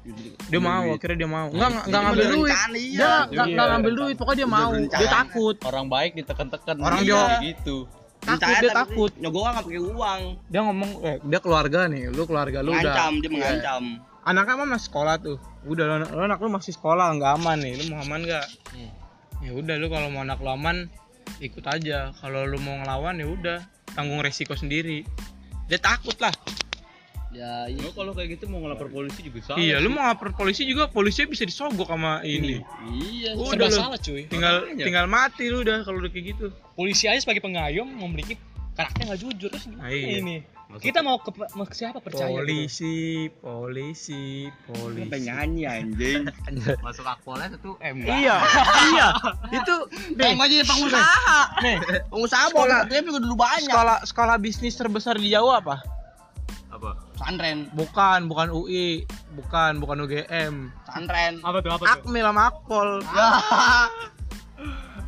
dia 0.50 0.59
mau 0.59 0.90
akhirnya 0.90 1.18
dia 1.22 1.31
mau. 1.31 1.50
Nggak 1.50 1.68
nggak- 1.70 1.87
nggak 1.87 1.94
Jadi 1.94 2.07
ngambil 2.07 2.27
duit. 2.31 2.50
iya. 2.50 2.59
dia 2.74 3.11
nggak 3.31 3.46
Iya. 3.46 3.64
ngambil 3.70 3.92
duit 3.94 4.14
pokoknya 4.18 4.38
dia 4.38 4.48
mau. 4.50 4.70
Dia 4.74 5.09
takut. 5.11 5.57
Orang 5.62 5.87
baik 5.87 6.11
ditekan-tekan. 6.14 6.74
Orang 6.79 7.00
dia- 7.03 7.38
gitu. 7.42 7.87
Takut 8.25 8.57
dia 8.61 8.73
takut. 8.73 9.13
Nyogok 9.21 9.43
nggak 9.45 9.65
pakai 9.69 9.81
uang. 9.81 10.21
Dia 10.49 10.61
ngomong 10.65 10.91
eh, 11.05 11.17
dia 11.23 11.41
keluarga 11.45 11.79
nih 11.87 12.03
lu 12.11 12.23
keluarga 12.25 12.59
lu 12.65 12.73
udah 12.73 12.81
mengancam 12.81 13.13
dia 13.21 13.29
Iya. 13.29 13.33
mengancam 13.37 13.83
anaknya 14.25 14.55
mah 14.57 14.69
masih 14.73 14.87
sekolah 14.89 15.15
tuh. 15.21 15.39
Udah 15.69 15.85
lu, 15.85 15.95
lu 16.17 16.23
anak 16.25 16.41
lu 16.41 16.49
masih 16.49 16.73
sekolah 16.73 17.07
nggak 17.21 17.33
aman 17.41 17.57
nih. 17.61 17.73
Lu 17.77 17.93
mau 17.93 18.01
aman 18.01 18.21
nggak? 18.25 18.47
Ya 19.45 19.53
udah 19.53 19.75
lu 19.77 19.87
kalau 19.93 20.09
mau 20.09 20.25
anak 20.25 20.41
lu 20.41 20.49
aman 20.49 20.89
ikut 21.45 21.65
aja. 21.69 22.17
Kalau 22.17 22.49
lu 22.49 22.57
mau 22.61 22.81
ngelawan 22.81 23.21
ya 23.21 23.27
udah 23.29 23.59
tanggung 23.93 24.25
resiko 24.25 24.57
sendiri. 24.57 25.05
Dia 25.69 25.77
takut 25.81 26.17
lah 26.21 26.33
ya 27.35 27.66
Lu 27.68 27.90
kalau 27.90 28.11
kayak 28.11 28.29
gitu 28.33 28.47
mau 28.47 28.61
ngelapor 28.61 28.87
polisi 28.88 29.20
juga 29.20 29.38
salah. 29.44 29.59
iya 29.59 29.77
sih. 29.77 29.83
lu 29.83 29.90
mau 29.90 30.05
lapor 30.05 30.31
polisi 30.33 30.62
juga 30.62 30.87
polisi 30.87 31.23
bisa 31.25 31.42
disogok 31.42 31.87
sama 31.87 32.23
ini 32.23 32.62
iya 32.88 33.35
udah 33.35 33.51
serba 33.51 33.66
lu 33.66 33.75
salah 33.77 33.99
cuy 33.99 34.23
tinggal 34.25 34.55
Makanya. 34.62 34.85
tinggal 34.85 35.07
mati 35.07 35.44
lu 35.47 35.61
udah 35.61 35.83
kalau 35.83 35.99
udah 35.99 36.09
kayak 36.09 36.27
gitu 36.33 36.47
polisi 36.73 37.05
aja 37.05 37.18
sebagai 37.18 37.40
pengayom 37.40 37.85
memiliki 37.87 38.38
karakter 38.73 39.05
nggak 39.05 39.20
jujur 39.20 39.49
terus 39.49 39.64
gimana 39.64 39.83
Ah, 39.83 39.90
iya. 39.90 40.18
ini 40.18 40.37
Maksud- 40.64 40.83
kita 40.83 40.99
mau 41.01 41.16
ke, 41.16 41.31
mau 41.53 41.62
ke 41.62 41.77
siapa 41.77 41.99
percaya 42.01 42.27
gitu? 42.27 42.35
polisi 42.37 42.97
polisi 43.38 44.25
polisi 44.64 45.01
sampai 45.01 45.20
nyanyi 45.23 45.62
anjing 45.64 46.23
Masuk 46.85 47.05
akpolnya 47.05 47.53
itu 47.53 47.70
M. 47.79 47.97
iya 48.03 48.37
iya 48.88 49.07
itu 49.53 49.75
nih 50.12 50.35
Pengen 50.35 50.49
jadi 50.49 50.64
pengusaha 50.64 51.38
nih 51.61 51.77
pengusaha 52.09 52.44
boleh 52.51 52.79
tapi 52.83 53.07
dulu 53.07 53.37
banyak 53.37 53.68
sekolah 53.68 53.97
sekolah 54.03 54.37
bisnis 54.37 54.75
terbesar 54.75 55.14
di 55.14 55.31
Jawa 55.31 55.61
apa 55.61 55.77
Apa? 57.25 57.31
santren 57.31 57.59
bukan 57.73 58.21
bukan 58.29 58.49
UI 58.51 59.09
bukan 59.35 59.73
bukan 59.81 59.97
UGM 60.05 60.55
santren 60.85 61.41
apa 61.41 61.59
tuh 61.59 61.71
apa 61.73 61.83
tuh? 61.83 61.95
Akmil 61.97 62.21
sama 62.23 62.43
Akpol. 62.47 62.89
Ya 63.03 63.29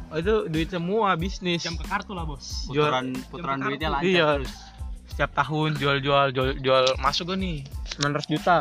Oh, 0.06 0.16
itu 0.16 0.46
duit 0.46 0.70
semua 0.70 1.12
bisnis. 1.14 1.60
Jam 1.60 1.74
ke 1.74 1.82
kartu 1.82 2.14
lah 2.14 2.22
bos. 2.22 2.64
Putaran 2.64 3.10
putaran 3.28 3.58
Jam 3.58 3.66
duitnya 3.68 3.90
kartu. 3.90 3.96
lancar 3.98 4.14
iya. 4.14 4.26
terus. 4.38 4.54
setiap 5.06 5.30
tahun 5.34 5.70
jual 5.74 5.96
jual 5.98 6.26
jual. 6.30 6.48
Jual 6.56 6.84
masuk 6.96 7.26
gak 7.28 7.38
nih 7.38 7.66
900 7.98 8.30
juta. 8.30 8.56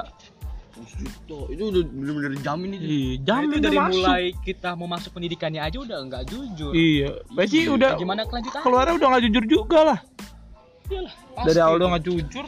Juta. 0.76 1.38
Itu 1.48 1.64
udah 1.70 1.82
bener-bener 1.86 2.34
jamin 2.42 2.70
itu 2.74 2.84
iya 2.84 2.98
Nah, 3.14 3.24
jamin 3.24 3.46
itu 3.48 3.56
udah 3.56 3.62
dari 3.64 3.78
masuk. 3.78 3.94
mulai 3.96 4.24
kita 4.42 4.70
mau 4.74 4.88
masuk 4.90 5.12
pendidikannya 5.14 5.62
aja 5.62 5.78
udah 5.78 5.98
nggak 6.04 6.24
jujur. 6.28 6.72
Iya. 6.74 7.10
Pasti 7.30 7.58
Iya, 7.62 7.70
udah 7.72 7.92
gimana 7.96 8.22
kelanjutannya? 8.26 8.66
keluarnya 8.66 8.94
udah 8.98 9.08
nggak 9.08 9.24
jujur 9.24 9.44
juga 9.46 9.80
lah. 9.86 10.00
Iyalah, 10.86 11.14
dari 11.46 11.60
awal 11.62 11.76
udah 11.78 11.88
nggak 11.94 12.06
jujur 12.06 12.46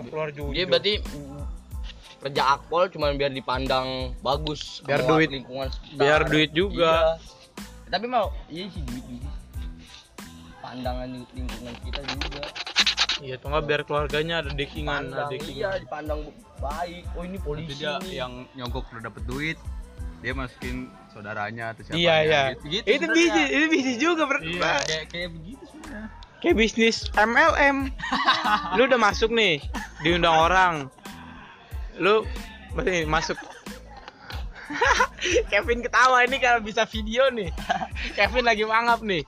mau 0.00 0.08
keluar 0.08 0.28
jujur 0.30 0.50
dia 0.50 0.64
berarti 0.64 0.94
kerja 2.20 2.42
akpol 2.54 2.84
cuma 2.88 3.12
biar 3.12 3.30
dipandang 3.30 3.88
bagus 4.20 4.80
Biar 4.82 5.00
duit. 5.02 5.28
lingkungan 5.30 5.68
sekitar. 5.68 5.96
Biar 5.98 6.20
duit 6.22 6.50
juga. 6.52 7.16
Iya. 7.16 7.88
tapi 7.90 8.06
mau 8.06 8.28
iya 8.46 8.64
sih 8.66 8.82
duit 8.82 9.04
duit 9.04 9.24
pandangan 10.60 11.08
lingkungan 11.30 11.74
kita 11.82 12.00
juga 12.06 12.44
iya 13.18 13.34
tuh 13.34 13.48
nggak 13.48 13.64
biar 13.64 13.82
keluarganya 13.82 14.34
ada 14.38 14.50
dekingan 14.50 15.08
ada 15.08 15.26
Pandang, 15.26 15.30
iya 15.30 15.34
dekingan 15.34 15.78
dipandang 15.80 16.20
baik 16.58 17.02
oh 17.10 17.22
ini 17.22 17.30
Nanti 17.32 17.40
polisi 17.42 17.72
dia 17.74 17.96
nih. 17.98 18.12
yang 18.14 18.32
nyogok 18.54 18.84
udah 18.90 19.02
dapet 19.02 19.22
duit, 19.24 19.58
dia 20.20 20.32
masukin 20.32 20.76
saudaranya 21.08 21.72
atau 21.72 21.82
siapa 21.82 21.96
iya 21.96 22.14
iya 22.20 22.42
gitu, 22.52 22.64
gitu 22.70 22.84
itu 22.86 23.04
bisnis 23.10 23.48
itu 23.50 23.66
bisnis 23.66 23.96
juga 23.98 24.22
ber 24.24 24.38
Iya, 24.38 24.72
kayak 24.82 25.04
kayak 25.08 25.28
begitu 25.32 25.62
sebenarnya. 25.66 26.06
kayak 26.38 26.56
bisnis 26.56 26.96
MLM 27.14 27.76
lu 28.76 28.82
udah 28.84 29.00
masuk 29.00 29.30
nih 29.30 29.64
diundang 30.00 30.36
orang. 30.36 30.74
Lu 32.00 32.24
berarti 32.72 33.04
masuk. 33.04 33.36
Kevin 35.50 35.82
ketawa 35.82 36.22
ini 36.24 36.38
kalau 36.38 36.62
bisa 36.62 36.86
video 36.86 37.28
nih. 37.34 37.50
Kevin 38.18 38.46
lagi 38.46 38.64
mangap 38.64 39.02
nih. 39.02 39.26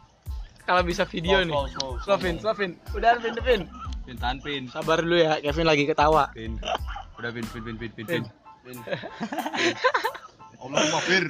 Kalau 0.63 0.83
bisa 0.87 1.03
video 1.05 1.43
nih. 1.43 1.53
Slow, 1.53 1.67
slow, 1.69 1.91
slow, 1.99 2.17
slow. 2.17 2.19
Vin 2.23 2.37
slow 2.39 2.55
Vin. 2.55 2.73
Udah 2.95 3.19
Vin 3.19 3.35
Vin 3.43 3.63
Pin 4.03 4.19
tahan 4.19 4.43
pin. 4.43 4.67
sabar 4.67 4.99
dulu 4.99 5.15
ya 5.15 5.39
Kevin 5.39 5.67
lagi 5.67 5.87
ketawa. 5.87 6.31
Pin. 6.35 6.59
Udah 7.19 7.31
pin 7.31 7.47
pin 7.55 7.63
pin 7.63 7.77
pin 7.79 7.91
pin. 7.95 8.07
Pin. 8.07 8.23
pin. 8.67 8.77
Allah 10.63 10.83
mafir. 10.95 11.23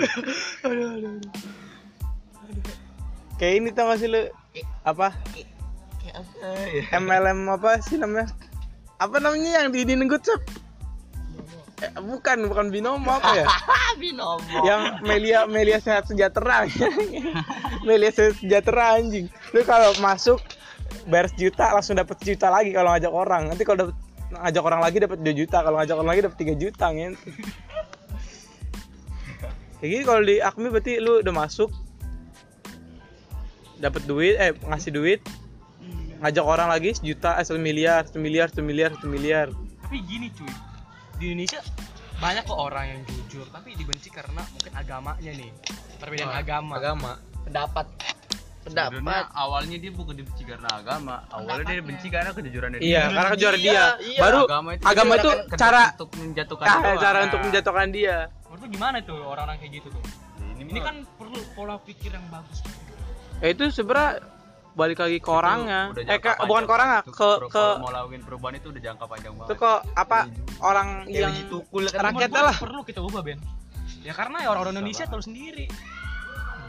kayak 3.41 3.55
ini 3.59 3.69
tau 3.73 3.89
gak 3.93 3.99
sih 4.01 4.09
lu? 4.09 4.29
Apa? 4.85 5.13
MLM 6.93 7.49
apa 7.49 7.81
sih 7.81 7.97
namanya 7.97 8.29
apa 9.03 9.17
namanya 9.19 9.63
yang 9.63 9.69
di 9.75 9.83
di 9.83 9.95
Nenggucep 9.99 10.41
eh, 11.83 11.91
bukan 11.99 12.47
bukan 12.47 12.71
binomo 12.71 13.19
apa 13.19 13.43
ya? 13.43 13.47
Binomo. 14.03 14.63
Yang 14.63 14.83
Melia 15.05 15.45
Melia 15.51 15.79
sehat 15.83 16.07
sejahtera. 16.09 16.65
Melia 17.87 18.15
sehat 18.15 18.39
sejahtera 18.39 18.97
anjing. 18.97 19.27
Lu 19.51 19.61
kalau 19.67 19.93
masuk 19.99 20.39
bayar 21.11 21.29
sejuta 21.35 21.75
langsung 21.75 21.99
dapat 21.99 22.17
sejuta 22.23 22.49
lagi 22.49 22.71
kalau 22.71 22.95
ngajak 22.95 23.13
orang. 23.13 23.51
Nanti 23.51 23.67
kalau 23.67 23.91
dapat 23.91 23.97
ngajak 24.33 24.63
orang 24.65 24.81
lagi 24.81 24.97
dapat 25.03 25.19
2 25.21 25.41
juta 25.45 25.59
kalau 25.61 25.77
ngajak 25.77 25.97
orang 25.99 26.09
lagi 26.09 26.23
dapat 26.25 26.39
3 26.41 26.63
juta 26.63 26.87
gitu 26.97 27.19
kayak 29.83 29.91
gini 29.99 30.05
kalau 30.07 30.23
di 30.23 30.37
Akmi 30.39 30.71
berarti 30.71 31.03
lu 31.03 31.21
udah 31.21 31.35
masuk 31.35 31.71
dapat 33.83 34.03
duit 34.07 34.39
eh 34.39 34.55
ngasih 34.63 34.95
duit 34.95 35.21
ngajak 36.23 36.45
orang 36.45 36.69
lagi 36.69 36.95
sejuta 36.95 37.35
eh 37.35 37.43
satu 37.43 37.59
miliar 37.59 38.07
satu 38.07 38.19
miliar 38.19 38.47
satu 38.49 38.63
miliar 38.63 38.91
satu 38.95 39.07
miliar. 39.07 39.47
Tapi 39.83 39.99
gini 40.03 40.31
cuy. 40.31 40.47
Di 41.19 41.25
Indonesia 41.29 41.61
banyak 42.17 42.45
kok 42.45 42.55
orang 42.57 42.85
yang 42.89 43.01
jujur 43.05 43.47
tapi 43.51 43.75
dibenci 43.75 44.09
karena 44.09 44.43
mungkin 44.49 44.73
agamanya 44.73 45.31
nih. 45.33 45.51
Perbedaan 45.99 46.31
Wah, 46.31 46.39
agama. 46.39 46.73
agama. 46.77 47.13
Pendapat. 47.43 47.87
Sebenarnya 48.63 48.95
pendapat. 48.95 49.27
awalnya 49.35 49.77
dia 49.77 49.91
bukan 49.91 50.15
dibenci 50.15 50.43
karena 50.47 50.71
agama, 50.71 51.27
awalnya 51.29 51.67
dia 51.67 51.83
dibenci 51.83 52.07
karena 52.07 52.31
kejujuran 52.31 52.79
iya 52.79 53.11
karena 53.11 53.31
kejuaraan 53.35 53.59
Iya, 53.59 53.67
dia. 53.67 53.87
Iya. 54.07 54.21
baru 54.23 54.41
agama 54.47 54.69
itu, 54.71 54.83
agama 54.87 55.13
itu 55.19 55.31
kedok 55.35 55.59
cara 55.59 55.83
untuk 55.91 56.11
menjatuhkan 56.15 56.63
Ah, 56.65 56.79
doang. 56.79 56.95
cara 56.97 57.19
Nah, 57.19 57.27
untuk 57.27 57.41
menjatuhkan 57.43 57.89
dia. 57.91 58.17
Menurut 58.47 58.61
lu 58.63 58.69
gimana 58.71 58.97
tuh 59.03 59.19
orang-orang 59.19 59.57
kayak 59.59 59.73
gitu 59.75 59.89
tuh? 59.91 60.03
Ini, 60.55 60.63
ini 60.63 60.79
kan 60.81 60.97
perlu 61.19 61.39
pola 61.59 61.75
pikir 61.83 62.15
yang 62.15 62.23
bagus. 62.31 62.63
Ya 63.43 63.51
itu 63.51 63.65
sebenarnya 63.67 64.23
balik 64.73 64.99
lagi 65.05 65.19
ke 65.21 65.31
orangnya. 65.31 65.93
eh 65.97 66.17
ke, 66.17 66.33
panjang. 66.33 66.49
bukan 66.49 66.63
ke 66.65 66.73
orangnya 66.73 67.01
ke 67.05 67.29
ke 67.53 67.65
mau 67.77 67.91
lakuin 67.93 68.23
perubahan 68.25 68.55
itu 68.57 68.69
udah 68.73 68.83
jangka 68.83 69.05
panjang 69.05 69.33
itu 69.37 69.41
banget. 69.45 69.61
kok 69.61 69.81
apa 69.93 70.19
orang 70.65 70.89
yang 71.13 71.29
yang 71.29 71.35
tukul 71.53 71.85
kan 71.93 72.13
rakyatnya 72.13 72.43
lah. 72.49 72.57
perlu 72.57 72.81
kita 72.81 73.01
ubah 73.05 73.21
Ben. 73.21 73.41
Ya 74.03 74.17
karena 74.17 74.43
ya 74.43 74.49
orang-orang 74.51 74.81
Indonesia 74.81 75.05
tahu 75.07 75.23
sendiri. 75.23 75.67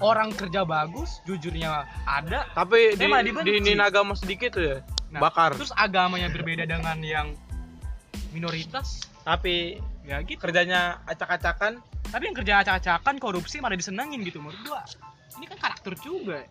Orang 0.04 0.36
kerja 0.36 0.68
bagus 0.68 1.24
jujurnya 1.24 1.88
ada. 2.04 2.44
Tapi 2.52 3.00
di, 3.00 3.08
di 3.48 3.52
ini 3.64 3.80
agama 3.80 4.18
sedikit 4.20 4.60
tuh 4.60 4.64
ya 4.68 4.78
Nah, 5.14 5.30
bakar. 5.30 5.54
terus 5.54 5.70
agamanya 5.78 6.26
berbeda 6.34 6.66
dengan 6.66 6.98
yang 7.06 7.38
minoritas? 8.34 9.06
Tapi 9.22 9.78
ya 10.04 10.26
gitu. 10.26 10.42
kerjanya 10.42 11.06
acak-acakan. 11.06 11.78
Tapi 12.10 12.24
yang 12.26 12.36
kerja 12.36 12.54
acak-acakan 12.66 13.22
korupsi 13.22 13.62
malah 13.62 13.78
disenengin 13.78 14.26
gitu 14.26 14.42
menurut 14.42 14.58
gua. 14.66 14.82
Ini 15.38 15.46
kan 15.54 15.58
karakter 15.62 15.94
juga 16.02 16.42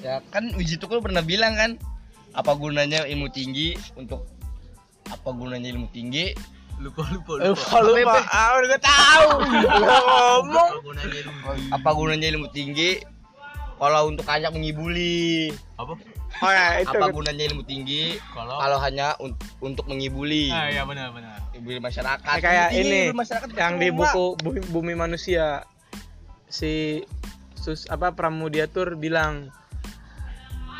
ya 0.00 0.20
kan 0.32 0.52
Uji 0.56 0.76
Tukul 0.80 1.00
pernah 1.04 1.20
bilang 1.24 1.56
kan 1.56 1.70
apa 2.30 2.52
gunanya 2.54 3.04
ilmu 3.06 3.28
tinggi 3.32 3.74
untuk 3.98 4.26
apa 5.10 5.28
gunanya 5.34 5.68
ilmu 5.74 5.90
tinggi? 5.90 6.32
Lupa 6.80 7.04
lupa 7.12 7.44
kalau 7.60 7.92
lupa, 7.92 8.24
ah 8.32 8.56
udah 8.56 8.80
tahu. 8.80 9.28
Gua 9.68 9.98
ngomong. 10.00 10.70
apa 11.76 11.90
gunanya 11.92 12.26
ilmu 12.32 12.48
tinggi? 12.54 13.04
Kalau 13.76 14.12
untuk 14.12 14.24
hanya 14.28 14.48
mengibuli. 14.52 15.52
Apa? 15.76 15.96
Oh 16.40 16.52
ya, 16.52 16.80
itu. 16.80 16.96
apa 16.96 17.12
gunanya 17.12 17.44
ilmu 17.52 17.64
tinggi? 17.68 18.16
Kalau 18.32 18.56
kalau 18.56 18.78
hanya 18.80 19.12
un- 19.20 19.36
untuk 19.60 19.84
mengibuli. 19.92 20.48
Ah, 20.48 20.72
iya 20.72 20.88
benar 20.88 21.12
benar. 21.12 21.36
mengibuli 21.52 21.78
masyarakat. 21.84 22.24
Nah, 22.24 22.40
kayak 22.40 22.68
ini 22.72 23.12
masyarakat 23.12 23.48
yang 23.52 23.76
di 23.76 23.88
buku 23.92 24.40
bumi, 24.40 24.60
Bumi 24.72 24.92
manusia. 24.96 25.68
Si 26.48 27.04
sus 27.60 27.84
apa 27.92 28.16
Pramudiatur 28.16 28.96
bilang 28.96 29.52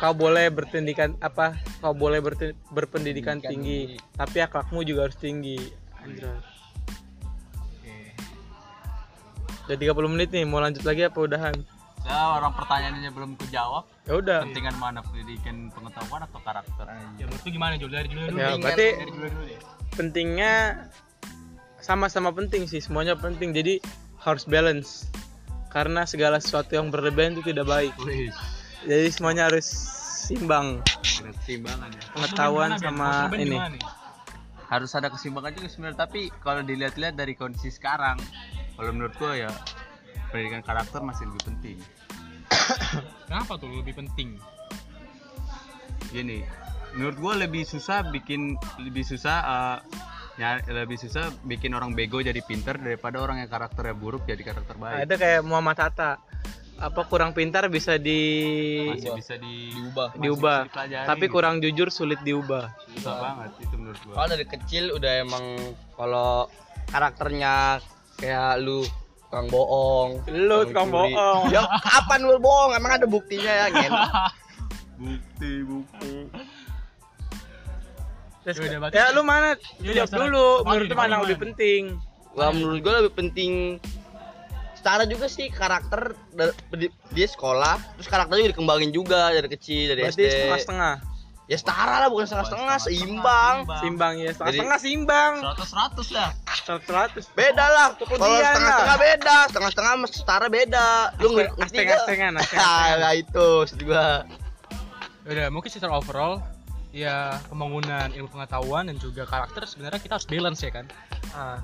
kau 0.01 0.11
boleh 0.11 0.49
berpendidikan 0.49 1.13
apa 1.21 1.53
kau 1.77 1.93
boleh 1.93 2.17
berte- 2.17 2.57
berpendidikan 2.67 3.37
Pendidikan 3.37 3.37
tinggi, 3.39 3.79
tinggi. 3.93 4.17
tapi 4.17 4.37
akhlakmu 4.39 4.81
juga 4.81 5.05
harus 5.05 5.15
tinggi 5.15 5.61
Anjay. 5.95 6.33
Udah 9.63 9.77
30 9.77 10.09
menit 10.09 10.29
nih, 10.31 10.43
mau 10.43 10.57
lanjut 10.57 10.81
lagi 10.81 11.05
apa 11.05 11.17
udahan? 11.17 11.55
ya 12.01 12.33
orang 12.33 12.49
pertanyaannya 12.57 13.13
belum 13.13 13.37
kejawab 13.37 13.85
Ya 14.09 14.17
udah. 14.17 14.41
pentingan 14.41 14.73
mana 14.75 15.05
pendidikan 15.05 15.69
pengetahuan 15.69 16.25
atau 16.25 16.41
karakter 16.41 16.89
Ya 17.15 17.29
menurut 17.29 17.45
gimana 17.45 17.77
Jul? 17.77 17.93
Dari 17.93 18.09
dulu. 18.09 18.25
Ya, 18.33 18.51
deh. 18.51 18.57
berarti 18.57 18.87
Dari 18.97 19.11
dulu 19.13 19.27
deh. 19.45 19.59
pentingnya 19.93 20.53
sama-sama 21.77 22.33
penting 22.33 22.65
sih, 22.65 22.81
semuanya 22.81 23.13
penting. 23.13 23.53
Jadi 23.53 23.77
harus 24.17 24.45
balance. 24.45 25.13
Karena 25.69 26.03
segala 26.03 26.37
sesuatu 26.37 26.73
yang 26.73 26.89
berlebihan 26.89 27.33
itu 27.33 27.45
tidak 27.47 27.69
baik. 27.69 27.93
Wih, 28.01 28.33
Jadi 28.81 29.07
semuanya 29.09 29.47
harus 29.47 29.67
simbang. 30.21 30.81
keseimbangan 31.21 31.89
ya 31.91 32.01
Pengetahuan 32.11 32.71
sama 32.75 33.29
Ben, 33.29 33.45
ini. 33.45 33.57
harus 34.65 34.89
ada 34.91 35.05
keseimbangan 35.07 35.53
juga 35.53 35.67
sebenarnya 35.67 35.99
tapi 35.99 36.21
kalau 36.39 36.61
dilihat-lihat 36.61 37.13
dari 37.13 37.33
kondisi 37.33 37.69
sekarang 37.69 38.17
kalau 38.73 38.89
menurut 38.89 39.13
gua 39.15 39.37
ya 39.37 39.51
pendidikan 40.27 40.61
karakter 40.61 40.97
masih 40.99 41.27
lebih 41.27 41.43
penting 41.45 41.77
Kenapa 43.27 43.53
tuh 43.55 43.69
lebih 43.71 43.93
penting? 43.95 44.41
gini 46.07 46.41
menurut 46.91 47.17
gua 47.17 47.33
lebih 47.37 47.63
susah 47.63 48.01
bikin 48.03 48.57
lebih 48.77 49.03
susah 49.03 49.37
eh, 49.39 49.77
ya 50.37 50.49
lebih 50.65 50.97
susah 50.97 51.29
bikin 51.43 51.71
orang 51.71 51.93
bego 51.93 52.17
jadi 52.17 52.41
pinter 52.41 52.75
daripada 52.75 53.19
orang 53.19 53.39
yang 53.39 53.47
karakternya 53.47 53.93
buruk 53.93 54.25
jadi 54.25 54.41
karakter 54.43 54.75
baik 54.75 55.05
Ada 55.05 55.15
kayak 55.15 55.41
Muhammad 55.43 55.77
Hatta. 55.77 56.11
Apa 56.81 57.05
kurang 57.05 57.31
pintar 57.31 57.65
bisa 57.67 57.95
di 57.95 58.21
masih 58.89 59.13
bisa 59.13 59.33
di 59.35 59.69
diubah 59.69 60.07
masih 60.09 60.19
diubah. 60.19 60.59
bisa 60.65 61.05
Tapi 61.05 61.25
kurang 61.27 61.55
jujur 61.57 61.87
sulit 61.87 62.17
diubah. 62.19 62.73
susah 62.91 63.15
banget 63.15 63.51
itu 63.61 63.75
menurut 63.75 64.01
gua 64.01 64.13
kalau 64.15 64.27
dari 64.27 64.45
kecil 64.47 64.83
udah 64.91 65.11
emang 65.21 65.45
kalau 65.93 66.49
karakternya 66.87 67.77
kayak 68.17 68.59
lu 68.59 68.81
tukang 69.23 69.47
bohong 69.47 70.09
Lu 70.27 70.57
tukang 70.65 70.87
curi. 70.87 71.13
bohong. 71.13 71.41
ya 71.49 71.61
kapan 71.79 72.19
lu 72.23 72.35
bohong 72.37 72.71
emang 72.73 72.91
ada 72.93 73.05
buktinya 73.05 73.47
ya 73.51 73.65
ngen 73.69 73.93
bukti 74.99 75.51
bukti 75.63 76.11
Terus- 78.41 78.57
Ya 78.57 78.65
udah, 78.67 78.79
berarti- 78.81 78.97
ya 78.97 79.05
lu 79.11 79.21
mana? 79.21 79.49
Jawab 79.79 80.09
dulu. 80.17 80.45
Menurut 80.65 80.89
mana 80.91 81.21
lebih 81.21 81.37
penting? 81.39 81.81
Wah 82.33 82.49
menurut 82.49 82.79
gue 82.79 82.93
lebih 82.99 83.13
penting 83.13 83.51
setara 84.81 85.05
juga 85.05 85.29
sih 85.29 85.47
karakter 85.47 86.17
dia 87.07 87.27
sekolah 87.29 87.77
terus 87.95 88.09
karakternya 88.09 88.41
juga 88.41 88.51
dikembangin 88.51 88.89
juga 88.89 89.29
dari 89.29 89.45
kecil 89.47 89.93
dari 89.93 90.01
Berarti 90.03 90.17
SD 90.17 90.33
setengah-setengah. 90.41 90.95
ya 91.45 91.57
setara 91.59 91.95
lah 91.99 92.09
bukan 92.09 92.25
setengah-setengah 92.25 92.77
seimbang 92.79 93.55
Simbang 93.77 94.13
ya, 94.17 94.31
setengah-setengah 94.31 94.79
simbang. 94.79 95.33
seratus 95.43 95.67
seratus 95.69 96.07
dah 96.09 96.29
Seratus. 96.81 97.25
beda 97.33 97.65
lah 97.67 97.87
kalau 97.93 98.15
setengah-setengah 98.15 98.87
lah. 98.87 98.97
beda 98.97 99.37
setengah-setengah 99.49 99.91
sama 99.93 100.07
setara 100.07 100.47
beda 100.47 100.85
lu 101.19 101.27
ngerti 101.31 101.51
nggak? 101.51 101.67
Asteng-astengan, 101.67 102.33
asteng-astengan. 102.35 102.79
Ah, 102.89 102.97
nah 102.97 103.13
itu 103.13 103.47
gua 103.83 104.23
Udah, 105.21 105.47
mungkin 105.49 105.69
secara 105.69 105.93
overall 105.93 106.41
ya 106.89 107.37
pembangunan 107.45 108.09
ilmu 108.09 108.27
pengetahuan 108.27 108.89
dan 108.89 108.97
juga 108.97 109.23
karakter 109.23 109.63
sebenarnya 109.63 110.01
kita 110.01 110.17
harus 110.17 110.25
balance 110.25 110.59
ya 110.59 110.71
kan. 110.71 110.85
Ah, 111.31 111.59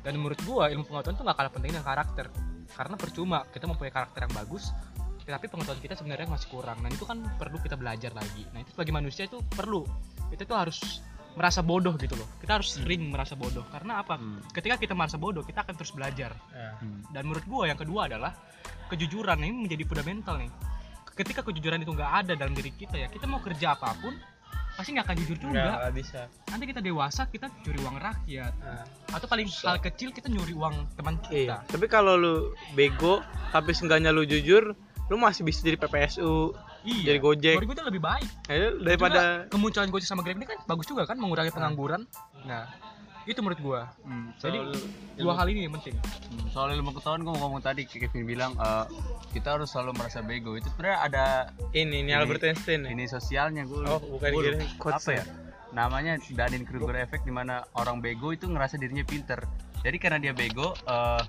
Dan 0.00 0.16
menurut 0.16 0.38
gua 0.42 0.70
ilmu 0.70 0.82
pengetahuan 0.82 1.14
itu 1.14 1.22
nggak 1.22 1.36
kalah 1.36 1.52
penting 1.52 1.70
dengan 1.70 1.84
karakter. 1.84 2.26
Karena 2.74 2.98
percuma 2.98 3.46
kita 3.52 3.68
mempunyai 3.70 3.92
karakter 3.94 4.26
yang 4.26 4.34
bagus, 4.34 4.74
tapi 5.26 5.50
pengetahuan 5.50 5.82
kita 5.82 5.94
sebenarnya 5.98 6.30
masih 6.30 6.48
kurang. 6.54 6.78
Dan 6.82 6.94
itu 6.94 7.02
kan 7.02 7.18
perlu 7.34 7.58
kita 7.58 7.74
belajar 7.74 8.14
lagi. 8.14 8.46
Nah 8.54 8.62
itu 8.62 8.70
sebagai 8.74 8.94
manusia 8.94 9.26
itu 9.26 9.42
perlu. 9.54 9.82
Kita 10.30 10.46
tuh 10.46 10.56
harus 10.56 11.02
merasa 11.36 11.60
bodoh 11.60 11.98
gitu 11.98 12.14
loh. 12.16 12.26
Kita 12.38 12.62
harus 12.62 12.78
sering 12.78 13.10
merasa 13.10 13.34
bodoh. 13.34 13.66
Karena 13.68 14.00
apa? 14.00 14.16
Hmm. 14.16 14.40
Ketika 14.54 14.78
kita 14.78 14.94
merasa 14.94 15.18
bodoh, 15.18 15.42
kita 15.42 15.66
akan 15.66 15.74
terus 15.74 15.90
belajar. 15.92 16.32
ya. 16.54 16.78
Dan 17.10 17.22
menurut 17.26 17.44
gua 17.44 17.68
yang 17.68 17.78
kedua 17.78 18.06
adalah 18.06 18.32
kejujuran 18.88 19.42
ini 19.42 19.66
menjadi 19.66 19.84
fundamental 19.84 20.38
nih. 20.38 20.50
Ketika 21.16 21.42
kejujuran 21.42 21.80
itu 21.82 21.90
nggak 21.90 22.12
ada 22.24 22.32
dalam 22.36 22.52
diri 22.52 22.70
kita 22.76 22.96
ya, 22.96 23.08
kita 23.08 23.24
mau 23.24 23.40
kerja 23.40 23.74
apa 23.74 23.96
pun 23.98 24.14
pasti 24.76 24.92
nggak 24.92 25.06
akan 25.08 25.16
jujur 25.24 25.38
juga. 25.40 25.62
nggak 25.80 25.94
bisa. 25.96 26.20
Nanti 26.52 26.64
kita 26.68 26.80
dewasa 26.84 27.22
kita 27.26 27.48
curi 27.64 27.78
uang 27.80 27.96
rakyat 27.96 28.52
Nah, 28.60 28.84
atau 29.16 29.26
paling 29.26 29.48
hal 29.48 29.80
kecil 29.80 30.12
kita 30.12 30.28
nyuri 30.28 30.52
uang 30.52 30.74
teman 30.94 31.16
iya. 31.32 31.64
kita. 31.64 31.76
Tapi 31.76 31.86
kalau 31.88 32.14
lu 32.14 32.34
bego, 32.76 33.24
tapi 33.50 33.72
seenggaknya 33.72 34.12
lu 34.12 34.28
jujur, 34.28 34.76
lu 35.08 35.16
masih 35.16 35.42
bisa 35.42 35.64
jadi 35.64 35.80
PPSU, 35.80 36.52
Iya. 36.86 37.02
jadi 37.14 37.18
Gojek. 37.18 37.56
Gua 37.58 37.74
itu 37.74 37.84
lebih 37.88 38.02
baik. 38.02 38.28
Ya, 38.46 38.70
daripada 38.78 39.20
Juga 39.42 39.50
kemunculan 39.50 39.88
Gojek 39.90 40.06
sama 40.06 40.22
Grab 40.22 40.38
ini 40.38 40.46
kan 40.46 40.58
bagus 40.70 40.86
juga 40.86 41.02
kan 41.02 41.18
mengurangi 41.18 41.50
pengangguran. 41.50 42.06
Nah, 42.46 42.70
itu 43.26 43.42
menurut 43.42 43.58
gua. 43.58 43.80
Hmm, 44.02 44.30
Jadi 44.38 44.54
soal- 44.56 44.86
dua 45.18 45.34
hal 45.34 45.46
ini 45.50 45.66
yang 45.66 45.74
penting. 45.74 45.98
Hmm, 45.98 46.46
soal 46.48 46.70
ilmu 46.70 46.90
pengetahuan 46.90 47.20
gue 47.20 47.32
mau 47.34 47.42
ngomong 47.44 47.60
tadi 47.60 47.82
Kevin 47.84 48.22
bilang 48.22 48.54
eh, 48.54 48.84
kita 49.30 49.58
harus 49.58 49.68
selalu 49.68 49.98
merasa 49.98 50.22
bego. 50.22 50.54
Itu 50.54 50.70
sebenarnya 50.70 50.98
ada 51.02 51.24
ini, 51.72 52.00
ini 52.00 52.10
Ini- 52.10 52.16
Albert 52.16 52.46
Einstein 52.46 52.86
ya. 52.86 52.90
ini 52.90 53.04
sosialnya 53.04 53.66
gue 53.66 53.82
Oh, 53.82 53.98
bukan 53.98 54.30
kira 54.32 54.58
quotes 54.78 55.02
apa 55.02 55.10
ya? 55.12 55.24
Namanya 55.74 56.16
Dunning 56.22 56.64
Kruger 56.64 56.96
effect 56.98 57.22
di 57.22 57.34
mana 57.34 57.66
orang 57.74 57.98
bego 57.98 58.30
itu 58.30 58.46
ngerasa 58.46 58.78
dirinya 58.78 59.02
pinter. 59.02 59.42
Jadi 59.82 59.96
karena 59.98 60.18
dia 60.18 60.32
bego 60.32 60.70
eh, 60.72 61.22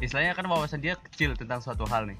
istilahnya 0.00 0.34
kan 0.34 0.46
wawasan 0.46 0.82
dia 0.82 0.98
kecil 0.98 1.38
tentang 1.38 1.62
suatu 1.62 1.86
hal 1.86 2.10
nih. 2.10 2.18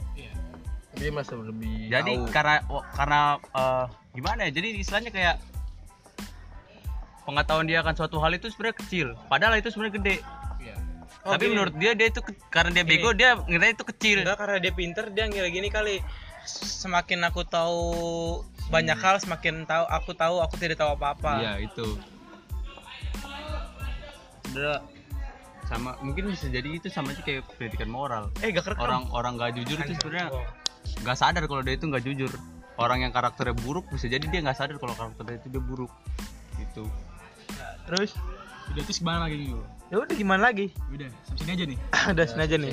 Dia 0.93 1.09
masih 1.11 1.41
lebih 1.41 1.89
jadi 1.91 2.15
tahu. 2.15 2.31
karena 2.31 2.55
karena 2.95 3.21
eh, 3.43 3.85
gimana 4.15 4.41
ya? 4.47 4.51
Jadi 4.55 4.69
istilahnya 4.79 5.11
kayak 5.11 5.37
pengetahuan 7.23 7.67
dia 7.67 7.81
akan 7.83 7.95
suatu 7.95 8.17
hal 8.19 8.35
itu 8.35 8.51
sebenarnya 8.51 8.77
kecil 8.83 9.07
padahal 9.27 9.57
itu 9.59 9.69
sebenarnya 9.71 9.97
gede 10.01 10.17
Oh, 11.23 11.39
tapi 11.39 11.47
gini. 11.47 11.55
menurut 11.55 11.75
dia 11.79 11.95
dia 11.95 12.11
itu 12.11 12.19
karena 12.51 12.75
dia 12.75 12.83
Gini. 12.83 12.99
bego 12.99 13.15
dia 13.15 13.39
ngira 13.39 13.71
itu 13.71 13.87
kecil 13.95 14.27
Enggak 14.27 14.43
karena 14.43 14.57
dia 14.59 14.73
pinter 14.75 15.07
dia 15.15 15.31
ngira 15.31 15.47
gini 15.55 15.71
kali. 15.71 16.03
Semakin 16.51 17.23
aku 17.23 17.47
tahu 17.47 17.79
banyak 18.75 18.99
hal, 18.99 19.23
semakin 19.23 19.63
tahu 19.63 19.87
aku 19.87 20.19
tahu 20.19 20.43
aku 20.43 20.59
tidak 20.59 20.83
tahu 20.83 20.99
apa-apa. 20.99 21.39
Iya 21.39 21.53
itu. 21.63 21.87
Udah 24.51 24.83
sama 25.71 25.95
mungkin 26.03 26.35
bisa 26.35 26.51
jadi 26.51 26.69
itu 26.69 26.91
sama 26.91 27.15
aja 27.15 27.23
kayak 27.23 27.47
pendidikan 27.55 27.87
moral. 27.87 28.29
Eh, 28.43 28.51
gak 28.51 28.67
kerekam. 28.67 28.83
Orang 28.83 29.03
orang 29.15 29.33
nggak 29.39 29.51
jujur 29.63 29.79
itu 29.79 29.95
sebenarnya 30.03 30.27
nggak 31.07 31.17
sadar 31.23 31.43
kalau 31.47 31.63
dia 31.63 31.79
itu 31.79 31.87
nggak 31.87 32.03
jujur. 32.03 32.33
Orang 32.83 33.07
yang 33.07 33.15
karakternya 33.15 33.55
buruk 33.63 33.87
bisa 33.95 34.11
jadi 34.11 34.27
dia 34.27 34.43
nggak 34.43 34.59
sadar 34.59 34.75
kalau 34.83 34.99
karakternya 34.99 35.39
itu 35.39 35.49
dia 35.55 35.63
buruk. 35.63 35.93
Gitu. 36.59 36.83
Terus 37.89 38.11
Udah 38.73 38.83
terus 38.83 38.99
gimana 38.99 39.27
lagi 39.27 39.37
dulu? 39.43 39.63
ya 39.93 39.97
udah 40.01 40.17
gimana 40.17 40.43
lagi? 40.49 40.67
Udah, 40.89 41.09
sampai 41.29 41.41
sini 41.45 41.51
aja 41.53 41.65
nih. 41.69 41.79
udah 42.17 42.25
sini 42.25 42.43
aja 42.43 42.57
nih. 42.57 42.71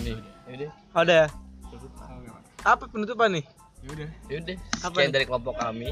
Yaudah, 0.48 0.70
Oh, 0.96 1.02
udah. 1.04 1.16
ya? 1.18 1.28
Pak. 1.28 2.42
Apa 2.66 2.84
penutupan 2.88 3.30
nih? 3.36 3.46
Ya 3.80 3.90
udah. 3.92 4.10
yaudah. 4.28 4.56
Apa 4.56 4.88
Sekian 4.90 5.04
nih? 5.04 5.14
dari 5.14 5.26
kelompok 5.28 5.56
kami. 5.60 5.90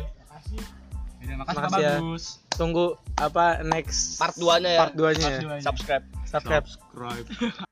Udah, 1.18 1.36
makasih, 1.36 1.58
Makasih 1.60 1.82
ya. 1.84 1.94
bagus. 2.00 2.24
Tunggu 2.56 2.86
apa 3.16 3.46
next 3.62 4.18
Part 4.18 4.36
2-nya 4.36 4.72
ya. 4.72 4.80
Part 4.80 4.94
2-nya 4.96 5.12
ya. 5.20 5.28
Part 5.28 5.42
dua 5.44 5.54
aja. 5.54 5.66
Subscribe. 5.68 6.04
Subscribe. 6.26 6.66
Subscribe. 6.66 7.28